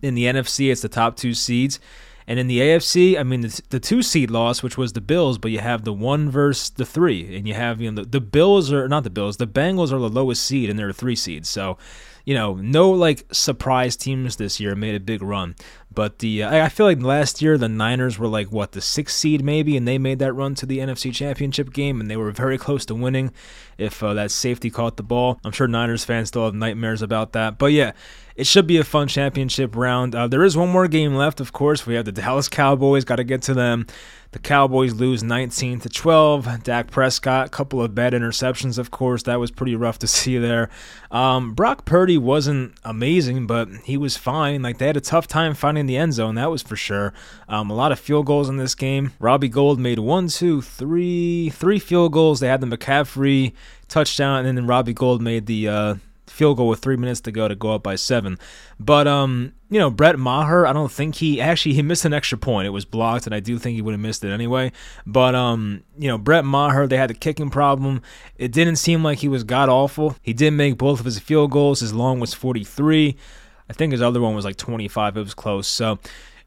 in 0.00 0.14
the 0.14 0.24
NFC, 0.24 0.72
it's 0.72 0.82
the 0.82 0.88
top 0.88 1.16
two 1.16 1.34
seeds. 1.34 1.78
And 2.26 2.38
in 2.38 2.46
the 2.46 2.60
AFC, 2.60 3.18
I 3.18 3.22
mean, 3.24 3.40
the, 3.40 3.62
the, 3.70 3.80
two 3.80 4.02
seed 4.02 4.30
loss, 4.30 4.62
which 4.62 4.78
was 4.78 4.92
the 4.92 5.00
Bills, 5.00 5.38
but 5.38 5.50
you 5.50 5.58
have 5.58 5.84
the 5.84 5.92
one 5.92 6.30
versus 6.30 6.70
the 6.70 6.86
three, 6.86 7.36
and 7.36 7.48
you 7.48 7.54
have 7.54 7.80
you 7.80 7.90
know 7.90 8.02
the, 8.02 8.08
the 8.08 8.20
Bills 8.20 8.72
are 8.72 8.88
not 8.88 9.04
the 9.04 9.10
Bills, 9.10 9.38
the 9.38 9.46
Bengals 9.46 9.92
are 9.92 9.98
the 9.98 10.08
lowest 10.08 10.44
seed, 10.44 10.70
and 10.70 10.78
they're 10.78 10.90
a 10.90 10.94
three 10.94 11.16
seed. 11.16 11.46
So, 11.46 11.78
you 12.24 12.34
know, 12.34 12.54
no 12.54 12.90
like 12.90 13.26
surprise 13.32 13.96
teams 13.96 14.36
this 14.36 14.60
year 14.60 14.76
made 14.76 14.94
a 14.94 15.00
big 15.00 15.20
run. 15.22 15.56
But 15.94 16.20
the 16.20 16.42
uh, 16.42 16.64
I 16.64 16.68
feel 16.68 16.86
like 16.86 17.02
last 17.02 17.42
year 17.42 17.58
the 17.58 17.68
Niners 17.68 18.18
were 18.18 18.28
like 18.28 18.50
what 18.50 18.72
the 18.72 18.80
sixth 18.80 19.16
seed 19.16 19.44
maybe, 19.44 19.76
and 19.76 19.86
they 19.86 19.98
made 19.98 20.18
that 20.20 20.32
run 20.32 20.54
to 20.56 20.66
the 20.66 20.78
NFC 20.78 21.12
Championship 21.12 21.72
game, 21.72 22.00
and 22.00 22.10
they 22.10 22.16
were 22.16 22.30
very 22.30 22.58
close 22.58 22.86
to 22.86 22.94
winning. 22.94 23.32
If 23.82 24.02
uh, 24.02 24.14
that 24.14 24.30
safety 24.30 24.70
caught 24.70 24.96
the 24.96 25.02
ball, 25.02 25.38
I'm 25.44 25.52
sure 25.52 25.68
Niners 25.68 26.04
fans 26.04 26.28
still 26.28 26.44
have 26.44 26.54
nightmares 26.54 27.02
about 27.02 27.32
that. 27.32 27.58
But 27.58 27.72
yeah, 27.72 27.92
it 28.36 28.46
should 28.46 28.66
be 28.66 28.78
a 28.78 28.84
fun 28.84 29.08
championship 29.08 29.76
round. 29.76 30.14
Uh, 30.14 30.26
there 30.26 30.44
is 30.44 30.56
one 30.56 30.70
more 30.70 30.88
game 30.88 31.14
left, 31.14 31.40
of 31.40 31.52
course. 31.52 31.86
We 31.86 31.94
have 31.94 32.04
the 32.04 32.12
Dallas 32.12 32.48
Cowboys. 32.48 33.04
Got 33.04 33.16
to 33.16 33.24
get 33.24 33.42
to 33.42 33.54
them. 33.54 33.86
The 34.32 34.38
Cowboys 34.38 34.94
lose 34.94 35.22
19 35.22 35.80
to 35.80 35.90
12. 35.90 36.62
Dak 36.62 36.90
Prescott, 36.90 37.50
couple 37.50 37.82
of 37.82 37.94
bad 37.94 38.14
interceptions, 38.14 38.78
of 38.78 38.90
course. 38.90 39.24
That 39.24 39.38
was 39.38 39.50
pretty 39.50 39.76
rough 39.76 39.98
to 39.98 40.06
see 40.08 40.38
there. 40.38 40.70
Um, 41.10 41.52
Brock 41.52 41.84
Purdy 41.84 42.16
wasn't 42.16 42.72
amazing, 42.82 43.46
but 43.46 43.68
he 43.84 43.98
was 43.98 44.16
fine. 44.16 44.62
Like 44.62 44.78
they 44.78 44.86
had 44.86 44.96
a 44.96 45.02
tough 45.02 45.26
time 45.26 45.52
finding 45.52 45.84
the 45.84 45.98
end 45.98 46.14
zone, 46.14 46.36
that 46.36 46.50
was 46.50 46.62
for 46.62 46.76
sure. 46.76 47.12
Um, 47.46 47.68
a 47.68 47.74
lot 47.74 47.92
of 47.92 48.00
field 48.00 48.24
goals 48.24 48.48
in 48.48 48.56
this 48.56 48.74
game. 48.74 49.12
Robbie 49.20 49.50
Gould 49.50 49.78
made 49.78 49.98
one, 49.98 50.28
two, 50.28 50.62
three, 50.62 51.50
three 51.50 51.78
field 51.78 52.14
goals. 52.14 52.40
They 52.40 52.48
had 52.48 52.62
the 52.62 52.66
McCaffrey 52.66 53.52
touchdown, 53.92 54.46
and 54.46 54.56
then 54.56 54.66
Robbie 54.66 54.94
Gould 54.94 55.20
made 55.20 55.46
the 55.46 55.68
uh, 55.68 55.94
field 56.26 56.56
goal 56.56 56.68
with 56.68 56.80
three 56.80 56.96
minutes 56.96 57.20
to 57.20 57.30
go 57.30 57.46
to 57.46 57.54
go 57.54 57.74
up 57.74 57.82
by 57.82 57.94
seven. 57.94 58.38
But 58.80 59.06
um, 59.06 59.52
you 59.68 59.78
know, 59.78 59.90
Brett 59.90 60.18
Maher, 60.18 60.66
I 60.66 60.72
don't 60.72 60.90
think 60.90 61.16
he 61.16 61.40
actually 61.40 61.74
he 61.74 61.82
missed 61.82 62.04
an 62.04 62.14
extra 62.14 62.38
point. 62.38 62.66
It 62.66 62.70
was 62.70 62.84
blocked, 62.84 63.26
and 63.26 63.34
I 63.34 63.40
do 63.40 63.58
think 63.58 63.76
he 63.76 63.82
would 63.82 63.92
have 63.92 64.00
missed 64.00 64.24
it 64.24 64.32
anyway. 64.32 64.72
But 65.06 65.34
um, 65.34 65.84
you 65.98 66.08
know, 66.08 66.18
Brett 66.18 66.44
Maher, 66.44 66.86
they 66.86 66.96
had 66.96 67.10
the 67.10 67.14
kicking 67.14 67.50
problem. 67.50 68.02
It 68.36 68.50
didn't 68.52 68.76
seem 68.76 69.04
like 69.04 69.18
he 69.18 69.28
was 69.28 69.44
god 69.44 69.68
awful. 69.68 70.16
He 70.22 70.32
did 70.32 70.52
make 70.52 70.78
both 70.78 70.98
of 70.98 71.04
his 71.04 71.18
field 71.18 71.50
goals. 71.50 71.80
His 71.80 71.92
long 71.92 72.18
was 72.18 72.34
43. 72.34 73.16
I 73.68 73.72
think 73.72 73.92
his 73.92 74.02
other 74.02 74.20
one 74.20 74.34
was 74.34 74.44
like 74.44 74.56
25. 74.56 75.16
It 75.16 75.20
was 75.20 75.34
close. 75.34 75.68
So 75.68 75.98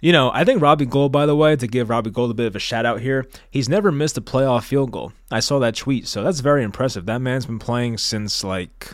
you 0.05 0.12
know, 0.12 0.29
I 0.31 0.43
think 0.43 0.62
Robbie 0.62 0.85
Gould, 0.85 1.12
by 1.12 1.25
the 1.25 1.35
way, 1.35 1.55
to 1.55 1.65
give 1.65 1.89
Robbie 1.89 2.12
Gould 2.12 2.29
a 2.29 2.35
bit 2.35 2.45
of 2.45 2.55
a 2.55 2.59
shout 2.59 2.85
out 2.85 3.01
here, 3.01 3.25
he's 3.50 3.67
never 3.67 3.91
missed 3.91 4.19
a 4.19 4.21
playoff 4.21 4.63
field 4.63 4.91
goal. 4.91 5.13
I 5.31 5.39
saw 5.39 5.57
that 5.57 5.74
tweet, 5.74 6.07
so 6.07 6.24
that's 6.24 6.41
very 6.41 6.62
impressive. 6.62 7.07
That 7.07 7.21
man's 7.21 7.47
been 7.47 7.57
playing 7.57 7.97
since 7.97 8.43
like 8.43 8.91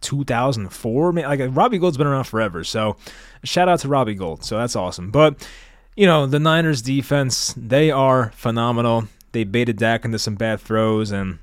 2004. 0.00 1.12
Like 1.12 1.40
Robbie 1.52 1.78
Gould's 1.78 1.96
been 1.96 2.08
around 2.08 2.24
forever. 2.24 2.64
So 2.64 2.96
shout 3.44 3.68
out 3.68 3.78
to 3.78 3.88
Robbie 3.88 4.16
Gould. 4.16 4.42
So 4.42 4.58
that's 4.58 4.74
awesome. 4.74 5.12
But 5.12 5.48
you 5.94 6.04
know 6.04 6.26
the 6.26 6.40
Niners 6.40 6.82
defense, 6.82 7.54
they 7.56 7.92
are 7.92 8.32
phenomenal. 8.32 9.06
They 9.30 9.44
baited 9.44 9.76
Dak 9.76 10.04
into 10.04 10.18
some 10.18 10.34
bad 10.34 10.58
throws, 10.60 11.12
and 11.12 11.38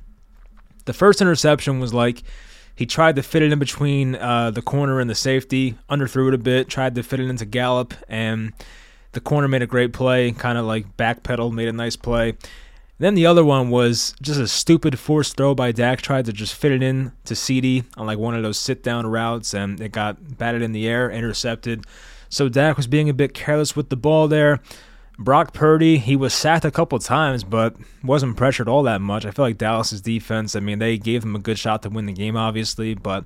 the 0.83 0.91
first 0.91 1.21
interception 1.21 1.79
was 1.79 1.93
like 1.93 2.23
he 2.75 2.85
tried 2.85 3.15
to 3.15 3.23
fit 3.23 3.41
it 3.41 3.53
in 3.53 3.59
between 3.59 4.15
uh, 4.15 4.51
the 4.51 4.61
corner 4.61 4.99
and 4.99 5.09
the 5.09 5.15
safety, 5.15 5.77
underthrew 5.89 6.27
it 6.27 6.33
a 6.33 6.37
bit, 6.37 6.67
tried 6.67 6.95
to 6.95 7.03
fit 7.03 7.21
it 7.21 7.29
into 7.29 7.45
Gallup, 7.45 7.93
and 8.09 8.51
the 9.13 9.19
corner 9.19 9.47
made 9.47 9.61
a 9.61 9.67
great 9.67 9.93
play, 9.93 10.31
kind 10.31 10.57
of 10.57 10.65
like 10.65 10.97
backpedaled, 10.97 11.53
made 11.53 11.67
a 11.67 11.73
nice 11.73 11.95
play. 11.95 12.35
Then 12.99 13.13
the 13.13 13.27
other 13.27 13.45
one 13.45 13.69
was 13.69 14.15
just 14.21 14.39
a 14.39 14.47
stupid 14.47 14.97
forced 14.97 15.37
throw 15.37 15.53
by 15.53 15.71
Dak. 15.71 16.01
Tried 16.01 16.25
to 16.25 16.33
just 16.33 16.55
fit 16.55 16.71
it 16.71 16.81
in 16.81 17.11
to 17.25 17.35
CeeDee 17.35 17.85
on 17.95 18.07
like 18.07 18.17
one 18.17 18.33
of 18.33 18.41
those 18.41 18.57
sit 18.57 18.83
down 18.83 19.05
routes, 19.05 19.53
and 19.53 19.79
it 19.79 19.91
got 19.91 20.37
batted 20.37 20.63
in 20.63 20.71
the 20.71 20.87
air, 20.87 21.09
intercepted. 21.09 21.85
So 22.29 22.49
Dak 22.49 22.75
was 22.75 22.87
being 22.87 23.09
a 23.09 23.13
bit 23.13 23.33
careless 23.33 23.75
with 23.75 23.89
the 23.89 23.95
ball 23.95 24.27
there. 24.27 24.61
Brock 25.19 25.53
Purdy, 25.53 25.97
he 25.97 26.15
was 26.15 26.33
sacked 26.33 26.65
a 26.65 26.71
couple 26.71 26.99
times, 26.99 27.43
but 27.43 27.75
wasn't 28.03 28.37
pressured 28.37 28.67
all 28.67 28.83
that 28.83 29.01
much. 29.01 29.25
I 29.25 29.31
feel 29.31 29.45
like 29.45 29.57
Dallas's 29.57 30.01
defense, 30.01 30.55
I 30.55 30.59
mean, 30.59 30.77
they 30.77 30.97
gave 30.97 31.23
him 31.23 31.35
a 31.35 31.39
good 31.39 31.57
shot 31.57 31.81
to 31.83 31.89
win 31.89 32.05
the 32.05 32.13
game, 32.13 32.37
obviously, 32.37 32.93
but 32.93 33.25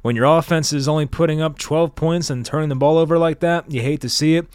when 0.00 0.16
your 0.16 0.24
offense 0.24 0.72
is 0.72 0.88
only 0.88 1.04
putting 1.04 1.42
up 1.42 1.58
12 1.58 1.94
points 1.94 2.30
and 2.30 2.46
turning 2.46 2.70
the 2.70 2.74
ball 2.74 2.96
over 2.96 3.18
like 3.18 3.40
that, 3.40 3.70
you 3.70 3.82
hate 3.82 4.00
to 4.00 4.08
see 4.08 4.36
it. 4.36 4.46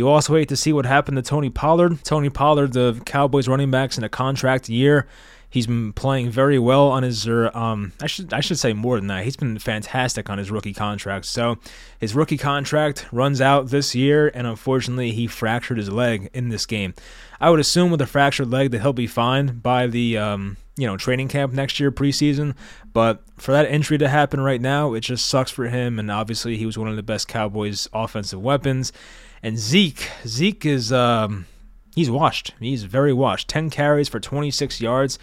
You 0.00 0.08
also 0.08 0.32
wait 0.32 0.48
to 0.48 0.56
see 0.56 0.72
what 0.72 0.86
happened 0.86 1.18
to 1.18 1.22
Tony 1.22 1.50
Pollard. 1.50 2.02
Tony 2.04 2.30
Pollard, 2.30 2.72
the 2.72 2.98
Cowboys 3.04 3.46
running 3.48 3.70
backs 3.70 3.98
in 3.98 4.02
a 4.02 4.08
contract 4.08 4.66
year. 4.70 5.06
He's 5.50 5.66
been 5.66 5.92
playing 5.92 6.30
very 6.30 6.58
well 6.58 6.88
on 6.88 7.02
his. 7.02 7.28
Er, 7.28 7.54
um, 7.54 7.92
I 8.00 8.06
should 8.06 8.32
I 8.32 8.40
should 8.40 8.58
say 8.58 8.72
more 8.72 8.96
than 8.96 9.08
that. 9.08 9.24
He's 9.24 9.36
been 9.36 9.58
fantastic 9.58 10.30
on 10.30 10.38
his 10.38 10.50
rookie 10.50 10.72
contract. 10.72 11.26
So 11.26 11.58
his 11.98 12.14
rookie 12.14 12.38
contract 12.38 13.08
runs 13.12 13.42
out 13.42 13.68
this 13.68 13.94
year, 13.94 14.30
and 14.32 14.46
unfortunately, 14.46 15.12
he 15.12 15.26
fractured 15.26 15.76
his 15.76 15.90
leg 15.90 16.30
in 16.32 16.48
this 16.48 16.64
game. 16.64 16.94
I 17.38 17.50
would 17.50 17.60
assume 17.60 17.90
with 17.90 18.00
a 18.00 18.06
fractured 18.06 18.50
leg 18.50 18.70
that 18.70 18.80
he'll 18.80 18.94
be 18.94 19.06
fine 19.06 19.58
by 19.58 19.86
the 19.86 20.16
um, 20.16 20.56
you 20.78 20.86
know 20.86 20.96
training 20.96 21.28
camp 21.28 21.52
next 21.52 21.78
year 21.78 21.92
preseason. 21.92 22.54
But 22.94 23.22
for 23.36 23.52
that 23.52 23.70
injury 23.70 23.98
to 23.98 24.08
happen 24.08 24.40
right 24.40 24.62
now, 24.62 24.94
it 24.94 25.00
just 25.00 25.26
sucks 25.26 25.50
for 25.50 25.66
him. 25.68 25.98
And 25.98 26.10
obviously, 26.10 26.56
he 26.56 26.64
was 26.64 26.78
one 26.78 26.88
of 26.88 26.96
the 26.96 27.02
best 27.02 27.28
Cowboys 27.28 27.86
offensive 27.92 28.40
weapons. 28.40 28.94
And 29.42 29.58
Zeke, 29.58 30.10
Zeke 30.26 30.66
is 30.66 30.92
um, 30.92 31.46
he's 31.94 32.10
washed. 32.10 32.54
He's 32.60 32.84
very 32.84 33.12
washed. 33.12 33.48
10 33.48 33.70
carries 33.70 34.08
for 34.08 34.20
26 34.20 34.80
yards. 34.80 35.18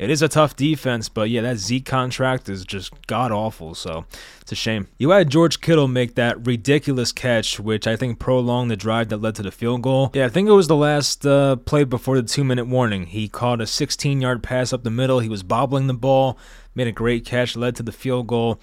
It 0.00 0.08
is 0.08 0.22
a 0.22 0.28
tough 0.28 0.56
defense, 0.56 1.10
but 1.10 1.28
yeah, 1.28 1.42
that 1.42 1.58
Zeke 1.58 1.84
contract 1.84 2.48
is 2.48 2.64
just 2.64 3.06
god 3.06 3.32
awful. 3.32 3.74
So 3.74 4.06
it's 4.40 4.50
a 4.50 4.54
shame. 4.54 4.88
You 4.96 5.10
had 5.10 5.28
George 5.28 5.60
Kittle 5.60 5.88
make 5.88 6.14
that 6.14 6.46
ridiculous 6.46 7.12
catch, 7.12 7.60
which 7.60 7.86
I 7.86 7.96
think 7.96 8.18
prolonged 8.18 8.70
the 8.70 8.76
drive 8.76 9.10
that 9.10 9.18
led 9.18 9.34
to 9.34 9.42
the 9.42 9.50
field 9.50 9.82
goal. 9.82 10.10
Yeah, 10.14 10.24
I 10.24 10.30
think 10.30 10.48
it 10.48 10.52
was 10.52 10.68
the 10.68 10.76
last 10.76 11.26
uh, 11.26 11.56
play 11.56 11.84
before 11.84 12.16
the 12.16 12.26
two 12.26 12.44
minute 12.44 12.66
warning. 12.66 13.08
He 13.08 13.28
caught 13.28 13.60
a 13.60 13.66
16 13.66 14.22
yard 14.22 14.42
pass 14.42 14.72
up 14.72 14.84
the 14.84 14.90
middle. 14.90 15.20
He 15.20 15.28
was 15.28 15.42
bobbling 15.42 15.86
the 15.86 15.92
ball, 15.92 16.38
made 16.74 16.86
a 16.86 16.92
great 16.92 17.26
catch, 17.26 17.54
led 17.54 17.76
to 17.76 17.82
the 17.82 17.92
field 17.92 18.26
goal. 18.26 18.58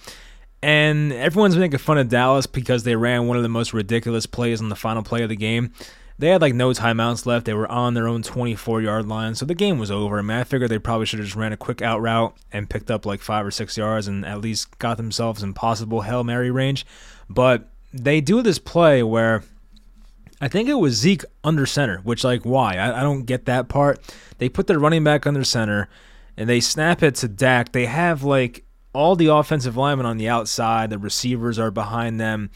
And 0.62 1.12
everyone's 1.12 1.56
making 1.56 1.78
fun 1.78 1.98
of 1.98 2.08
Dallas 2.08 2.46
because 2.46 2.82
they 2.82 2.96
ran 2.96 3.26
one 3.26 3.36
of 3.36 3.42
the 3.42 3.48
most 3.48 3.72
ridiculous 3.72 4.26
plays 4.26 4.60
on 4.60 4.68
the 4.68 4.76
final 4.76 5.02
play 5.02 5.22
of 5.22 5.28
the 5.28 5.36
game. 5.36 5.72
They 6.18 6.28
had 6.28 6.40
like 6.40 6.54
no 6.54 6.70
timeouts 6.70 7.26
left. 7.26 7.46
They 7.46 7.54
were 7.54 7.70
on 7.70 7.94
their 7.94 8.08
own 8.08 8.22
24 8.22 8.82
yard 8.82 9.06
line, 9.06 9.36
so 9.36 9.46
the 9.46 9.54
game 9.54 9.78
was 9.78 9.90
over. 9.90 10.18
I 10.18 10.22
mean, 10.22 10.36
I 10.36 10.42
figured 10.42 10.68
they 10.68 10.80
probably 10.80 11.06
should 11.06 11.20
have 11.20 11.26
just 11.26 11.36
ran 11.36 11.52
a 11.52 11.56
quick 11.56 11.80
out 11.80 12.00
route 12.00 12.36
and 12.52 12.68
picked 12.68 12.90
up 12.90 13.06
like 13.06 13.20
five 13.20 13.46
or 13.46 13.52
six 13.52 13.76
yards 13.76 14.08
and 14.08 14.26
at 14.26 14.40
least 14.40 14.78
got 14.80 14.96
themselves 14.96 15.44
in 15.44 15.54
possible 15.54 16.00
Hail 16.00 16.24
Mary 16.24 16.50
range. 16.50 16.84
But 17.30 17.70
they 17.92 18.20
do 18.20 18.42
this 18.42 18.58
play 18.58 19.04
where 19.04 19.44
I 20.40 20.48
think 20.48 20.68
it 20.68 20.74
was 20.74 20.94
Zeke 20.94 21.24
under 21.44 21.66
center, 21.66 21.98
which, 21.98 22.24
like, 22.24 22.42
why? 22.42 22.76
I, 22.76 23.00
I 23.00 23.02
don't 23.02 23.22
get 23.22 23.44
that 23.46 23.68
part. 23.68 24.00
They 24.38 24.48
put 24.48 24.66
their 24.66 24.78
running 24.80 25.04
back 25.04 25.24
under 25.24 25.44
center 25.44 25.88
and 26.36 26.48
they 26.48 26.60
snap 26.60 27.02
it 27.02 27.16
to 27.16 27.28
Dak. 27.28 27.72
They 27.72 27.86
have 27.86 28.22
like 28.22 28.64
all 28.98 29.14
the 29.14 29.28
offensive 29.28 29.76
linemen 29.76 30.06
on 30.06 30.18
the 30.18 30.28
outside, 30.28 30.90
the 30.90 30.98
receivers 30.98 31.56
are 31.56 31.70
behind 31.70 32.20
them. 32.20 32.50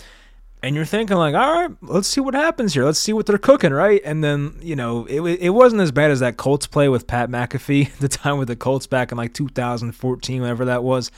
And 0.60 0.74
you're 0.74 0.84
thinking 0.84 1.16
like, 1.16 1.36
all 1.36 1.68
right, 1.68 1.76
let's 1.82 2.08
see 2.08 2.20
what 2.20 2.34
happens 2.34 2.74
here. 2.74 2.84
Let's 2.84 2.98
see 2.98 3.12
what 3.12 3.26
they're 3.26 3.38
cooking, 3.38 3.72
right? 3.72 4.02
And 4.04 4.24
then 4.24 4.58
you 4.60 4.74
know, 4.74 5.06
it 5.06 5.20
it 5.20 5.50
wasn't 5.50 5.82
as 5.82 5.92
bad 5.92 6.10
as 6.10 6.18
that 6.18 6.36
Colts 6.36 6.66
play 6.66 6.88
with 6.88 7.06
Pat 7.06 7.30
McAfee, 7.30 7.96
the 7.98 8.08
time 8.08 8.38
with 8.38 8.48
the 8.48 8.56
Colts 8.56 8.88
back 8.88 9.12
in 9.12 9.18
like 9.18 9.34
2014, 9.34 10.40
whatever 10.40 10.64
that 10.64 10.82
was. 10.82 11.12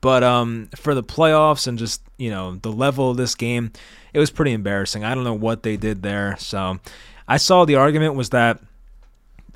But 0.00 0.22
um, 0.22 0.68
for 0.76 0.94
the 0.94 1.02
playoffs 1.02 1.66
and 1.66 1.76
just 1.76 2.00
you 2.16 2.30
know 2.30 2.54
the 2.54 2.70
level 2.70 3.10
of 3.10 3.16
this 3.16 3.34
game, 3.34 3.72
it 4.12 4.20
was 4.20 4.30
pretty 4.30 4.52
embarrassing. 4.52 5.02
I 5.02 5.12
don't 5.16 5.24
know 5.24 5.34
what 5.34 5.64
they 5.64 5.76
did 5.76 6.04
there. 6.04 6.36
So 6.38 6.78
I 7.26 7.38
saw 7.38 7.64
the 7.64 7.74
argument 7.74 8.14
was 8.14 8.30
that 8.30 8.60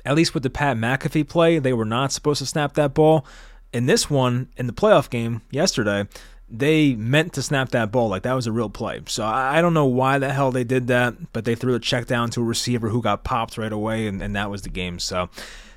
at 0.03 0.15
least 0.15 0.33
with 0.33 0.43
the 0.43 0.49
Pat 0.49 0.75
McAfee 0.75 1.29
play, 1.29 1.59
they 1.59 1.71
were 1.71 1.85
not 1.85 2.11
supposed 2.11 2.39
to 2.39 2.45
snap 2.45 2.73
that 2.73 2.93
ball 2.93 3.25
in 3.73 3.87
this 3.87 4.09
one, 4.09 4.49
in 4.55 4.67
the 4.67 4.73
playoff 4.73 5.09
game 5.09 5.41
yesterday, 5.51 6.07
they 6.49 6.93
meant 6.93 7.33
to 7.33 7.41
snap 7.41 7.69
that 7.69 7.91
ball 7.91 8.09
like 8.09 8.23
that 8.23 8.33
was 8.33 8.45
a 8.45 8.51
real 8.51 8.69
play. 8.69 9.01
So 9.07 9.25
I 9.25 9.59
don't 9.61 9.73
know 9.73 9.85
why 9.85 10.19
the 10.19 10.31
hell 10.31 10.51
they 10.51 10.63
did 10.63 10.87
that, 10.87 11.33
but 11.33 11.45
they 11.45 11.55
threw 11.55 11.73
a 11.73 11.79
check 11.79 12.05
down 12.05 12.29
to 12.31 12.41
a 12.41 12.45
receiver 12.45 12.89
who 12.89 13.01
got 13.01 13.23
popped 13.23 13.57
right 13.57 13.73
away, 13.73 14.07
and, 14.07 14.21
and 14.21 14.35
that 14.35 14.51
was 14.51 14.61
the 14.61 14.69
game. 14.69 14.99
So 14.99 15.29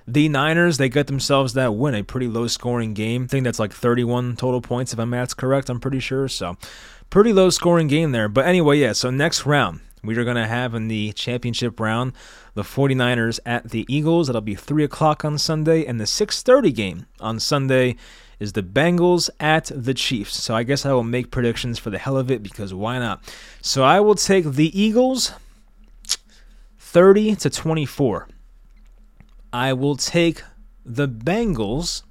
the 0.07 0.29
Niners, 0.29 0.77
they 0.77 0.91
got 0.91 1.07
themselves 1.07 1.55
that 1.55 1.75
win, 1.75 1.95
a 1.95 2.03
pretty 2.03 2.29
low 2.29 2.47
scoring 2.47 2.93
game. 2.93 3.25
I 3.25 3.27
think 3.27 3.45
that's 3.45 3.59
like 3.59 3.73
31 3.73 4.37
total 4.37 4.61
points, 4.61 4.93
if 4.93 4.99
I'm 4.99 5.11
math's 5.11 5.35
correct, 5.35 5.71
I'm 5.71 5.81
pretty 5.81 6.01
sure. 6.01 6.29
So 6.29 6.57
pretty 7.09 7.33
low 7.33 7.49
scoring 7.51 7.89
game 7.89 8.13
there. 8.13 8.29
But 8.29 8.47
anyway, 8.47 8.79
yeah, 8.79 8.93
so 8.93 9.11
next 9.11 9.47
round, 9.47 9.81
we 10.07 10.17
are 10.17 10.25
going 10.25 10.37
to 10.37 10.47
have 10.47 10.75
in 10.75 10.89
the 10.89 11.13
championship 11.13 11.79
round 11.81 12.13
the 12.55 12.63
49ers 12.63 13.41
at 13.45 13.71
the 13.71 13.85
Eagles. 13.89 14.29
That'll 14.29 14.41
be 14.41 14.55
3 14.55 14.85
o'clock 14.85 15.25
on 15.25 15.39
Sunday. 15.39 15.85
And 15.85 16.01
the 16.01 16.05
6.30 16.05 16.75
game 16.75 17.07
on 17.21 17.41
Sunday 17.41 17.97
is 18.39 18.53
the 18.53 18.63
Bengals 18.63 19.31
at 19.41 19.71
the 19.75 19.95
Chiefs. 19.95 20.43
So 20.43 20.55
I 20.55 20.63
guess 20.63 20.87
I 20.87 20.93
will 20.93 21.05
make 21.05 21.31
predictions 21.31 21.79
for 21.79 21.91
the 21.91 21.99
hell 21.99 22.17
of 22.17 22.31
it 22.31 22.43
because 22.43 22.73
why 22.73 22.99
not? 22.99 23.23
So 23.61 23.83
I 23.83 24.01
will 24.01 24.15
take 24.15 24.45
the 24.53 24.79
Eagles 24.79 25.33
30 26.79 27.37
to 27.37 27.51
24. 27.51 28.29
I 29.53 29.73
will 29.73 29.97
take 29.97 30.43
the 30.85 31.09
Bengals 31.09 32.03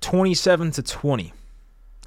27 0.00 0.70
to 0.72 0.82
20. 0.82 1.32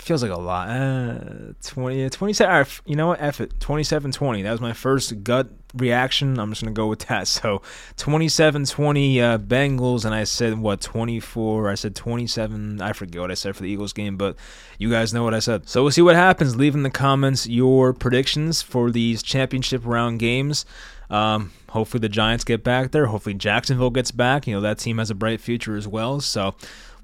Feels 0.01 0.24
like 0.24 0.32
a 0.32 0.39
lot. 0.39 0.70
Uh, 0.70 1.53
20, 1.63 2.10
27. 2.10 2.53
Right, 2.53 2.82
you 2.86 2.96
know 2.96 3.08
what? 3.08 3.22
F 3.22 3.41
it. 3.41 3.60
27 3.60 4.12
20. 4.12 4.41
That 4.41 4.51
was 4.51 4.62
my 4.62 4.74
first 4.74 5.24
gut 5.24 5.50
reaction. 5.74 6.39
I'm 6.39 6.50
just 6.50 6.62
going 6.62 6.74
to 6.74 6.79
go 6.79 6.88
with 6.88 7.00
that. 7.08 7.27
So 7.39 7.62
27 7.98 8.65
20 8.65 9.22
uh, 9.22 9.38
Bengals. 9.38 10.06
And 10.06 10.13
I 10.13 10.24
said, 10.24 10.58
what, 10.60 10.82
24? 10.82 11.70
I 11.70 11.75
said 11.75 11.96
27. 11.96 12.82
I 12.82 12.94
forget 12.94 13.22
what 13.22 13.32
I 13.32 13.36
said 13.36 13.56
for 13.56 13.63
the 13.63 13.70
Eagles 13.70 13.94
game, 13.94 14.18
but 14.18 14.36
you 14.77 14.89
guys 14.89 15.13
know 15.13 15.24
what 15.24 15.34
I 15.34 15.39
said. 15.39 15.70
So 15.70 15.84
we'll 15.84 15.91
see 15.91 16.01
what 16.01 16.15
happens. 16.15 16.56
Leave 16.56 16.75
in 16.75 16.84
the 16.84 16.89
comments 16.89 17.48
your 17.48 17.94
predictions 17.94 18.62
for 18.62 18.91
these 18.91 19.24
championship 19.24 19.86
round 19.86 20.20
games. 20.20 20.65
Um, 21.10 21.51
hopefully 21.70 22.01
the 22.01 22.10
Giants 22.10 22.44
get 22.44 22.63
back 22.63 22.91
there. 22.91 23.08
Hopefully 23.08 23.36
Jacksonville 23.36 23.89
gets 23.89 24.12
back. 24.12 24.48
You 24.48 24.56
know, 24.56 24.62
that 24.62 24.79
team 24.79 24.98
has 25.00 25.10
a 25.10 25.15
bright 25.15 25.41
future 25.41 25.75
as 25.75 25.88
well. 25.88 26.22
So 26.22 26.56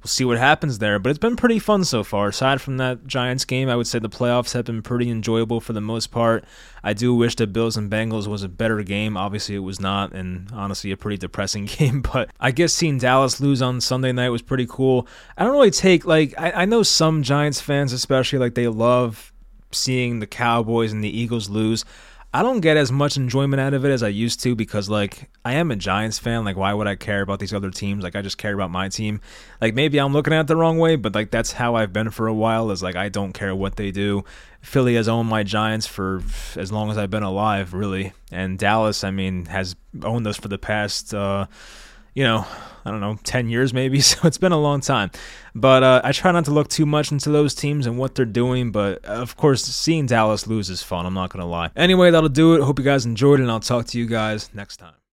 we'll 0.06 0.10
see 0.10 0.24
what 0.24 0.38
happens 0.38 0.78
there. 0.78 1.00
But 1.00 1.10
it's 1.10 1.18
been 1.18 1.36
pretty 1.36 1.58
fun 1.58 1.84
so 1.84 2.04
far. 2.04 2.28
Aside 2.28 2.62
from 2.62 2.78
that 2.78 3.08
Giants 3.08 3.44
game, 3.44 3.70
I 3.70 3.76
would 3.76 3.88
say 3.88 3.98
the 3.98 4.08
playoffs 4.08 4.54
have 4.54 4.66
been 4.66 4.84
pretty 4.84 5.10
enjoyable 5.10 5.60
for 5.60 5.74
the 5.74 5.82
most 5.82 6.12
part. 6.12 6.46
I 6.84 6.94
do 6.94 7.16
wish 7.16 7.36
that 7.38 7.52
Bills 7.52 7.76
and 7.76 7.90
Bengals 7.90 8.28
was 8.28 8.44
a 8.44 8.48
better 8.48 8.84
game. 8.84 9.18
Obviously, 9.18 9.56
it 9.56 9.60
was 9.60 9.80
not, 9.80 10.14
and 10.14 10.48
honestly, 10.54 10.92
a 10.92 10.98
pretty 10.98 11.18
depressing 11.18 11.66
game. 11.78 12.04
But 12.04 12.30
I 12.40 12.52
guess 12.52 12.72
seeing 12.72 13.00
Dallas 13.00 13.42
lose 13.42 13.64
on 13.64 13.82
Sunday 13.82 14.12
night 14.12 14.30
was 14.30 14.44
pretty 14.44 14.68
cool. 14.70 15.08
I 15.36 15.44
don't 15.44 15.54
really 15.54 15.72
take, 15.72 16.06
like, 16.06 16.36
I, 16.38 16.52
I 16.52 16.66
know 16.66 16.84
some 16.84 17.24
Giants 17.24 17.60
fans, 17.60 17.92
especially, 17.92 18.38
like, 18.38 18.54
they 18.54 18.68
love 18.68 19.34
seeing 19.72 20.20
the 20.20 20.28
Cowboys 20.28 20.94
and 20.94 21.04
the 21.04 21.20
Eagles 21.20 21.50
lose. 21.50 21.84
I 22.36 22.44
don't 22.44 22.60
get 22.60 22.76
as 22.76 22.92
much 22.92 23.16
enjoyment 23.16 23.62
out 23.62 23.74
of 23.74 23.86
it 23.86 23.92
as 23.92 24.04
I 24.04 24.10
used 24.10 24.42
to 24.42 24.56
because 24.56 24.90
like 24.90 25.30
I 25.46 25.54
am 25.54 25.72
a 25.72 25.78
Giants 25.78 26.20
fan. 26.20 26.44
Like 26.44 26.58
why 26.58 26.74
would 26.74 26.86
I 26.86 26.98
care 26.98 27.22
about 27.22 27.40
these 27.40 27.54
other 27.54 27.72
teams? 27.72 28.04
Like 28.04 28.14
I 28.14 28.22
just 28.22 28.38
care 28.38 28.54
about 28.54 28.72
my 28.72 28.90
team. 28.90 29.22
Like 29.62 29.74
maybe 29.74 30.00
I'm 30.00 30.12
looking 30.12 30.34
at 30.34 30.42
it 30.42 30.48
the 30.48 30.58
wrong 30.58 30.78
way, 30.78 30.98
but 30.98 31.16
like 31.16 31.32
that's 31.32 31.54
how 31.54 31.76
I've 31.76 31.94
been 31.94 32.10
for 32.10 32.28
a 32.28 32.34
while. 32.34 32.72
Is 32.72 32.84
like 32.84 32.98
I 32.98 33.08
don't 33.08 33.32
care 33.32 33.56
what 33.56 33.78
they 33.78 33.90
do. 33.90 34.26
Philly 34.60 34.96
has 34.96 35.08
owned 35.08 35.30
my 35.30 35.44
Giants 35.44 35.88
for 35.88 36.22
as 36.58 36.74
long 36.74 36.92
as 36.92 36.98
I've 36.98 37.10
been 37.10 37.24
alive, 37.24 37.74
really. 37.74 38.12
And 38.34 38.60
Dallas, 38.60 39.06
I 39.06 39.12
mean, 39.12 39.46
has 39.46 39.78
owned 40.04 40.28
us 40.28 40.36
for 40.36 40.50
the 40.50 40.58
past 40.58 41.14
uh 41.14 41.48
you 42.16 42.24
know, 42.24 42.48
I 42.86 42.92
don't 42.92 43.02
know, 43.02 43.18
10 43.24 43.50
years 43.50 43.74
maybe. 43.74 44.00
So 44.06 44.28
it's 44.28 44.38
been 44.38 44.52
a 44.52 44.60
long 44.60 44.82
time. 44.82 45.12
But 45.54 45.84
uh, 45.84 46.02
I 46.04 46.12
try 46.12 46.32
not 46.32 46.46
to 46.46 46.52
look 46.52 46.68
too 46.68 46.86
much 46.86 47.12
into 47.12 47.30
those 47.30 47.54
teams 47.54 47.86
and 47.86 47.98
what 47.98 48.16
they're 48.16 48.26
doing. 48.26 48.72
But 48.72 49.04
of 49.06 49.36
course, 49.36 49.64
seeing 49.64 50.06
Dallas 50.06 50.48
lose 50.48 50.70
is 50.70 50.82
fun. 50.82 51.06
I'm 51.06 51.14
not 51.14 51.32
going 51.32 51.42
to 51.42 51.48
lie. 51.48 51.72
Anyway, 51.76 52.12
that'll 52.12 52.30
do 52.30 52.56
it. 52.56 52.64
Hope 52.64 52.80
you 52.80 52.86
guys 52.86 53.06
enjoyed 53.06 53.40
and 53.40 53.52
I'll 53.52 53.60
talk 53.60 53.86
to 53.88 54.00
you 54.00 54.06
guys 54.06 54.50
next 54.54 54.78
time. 54.78 54.94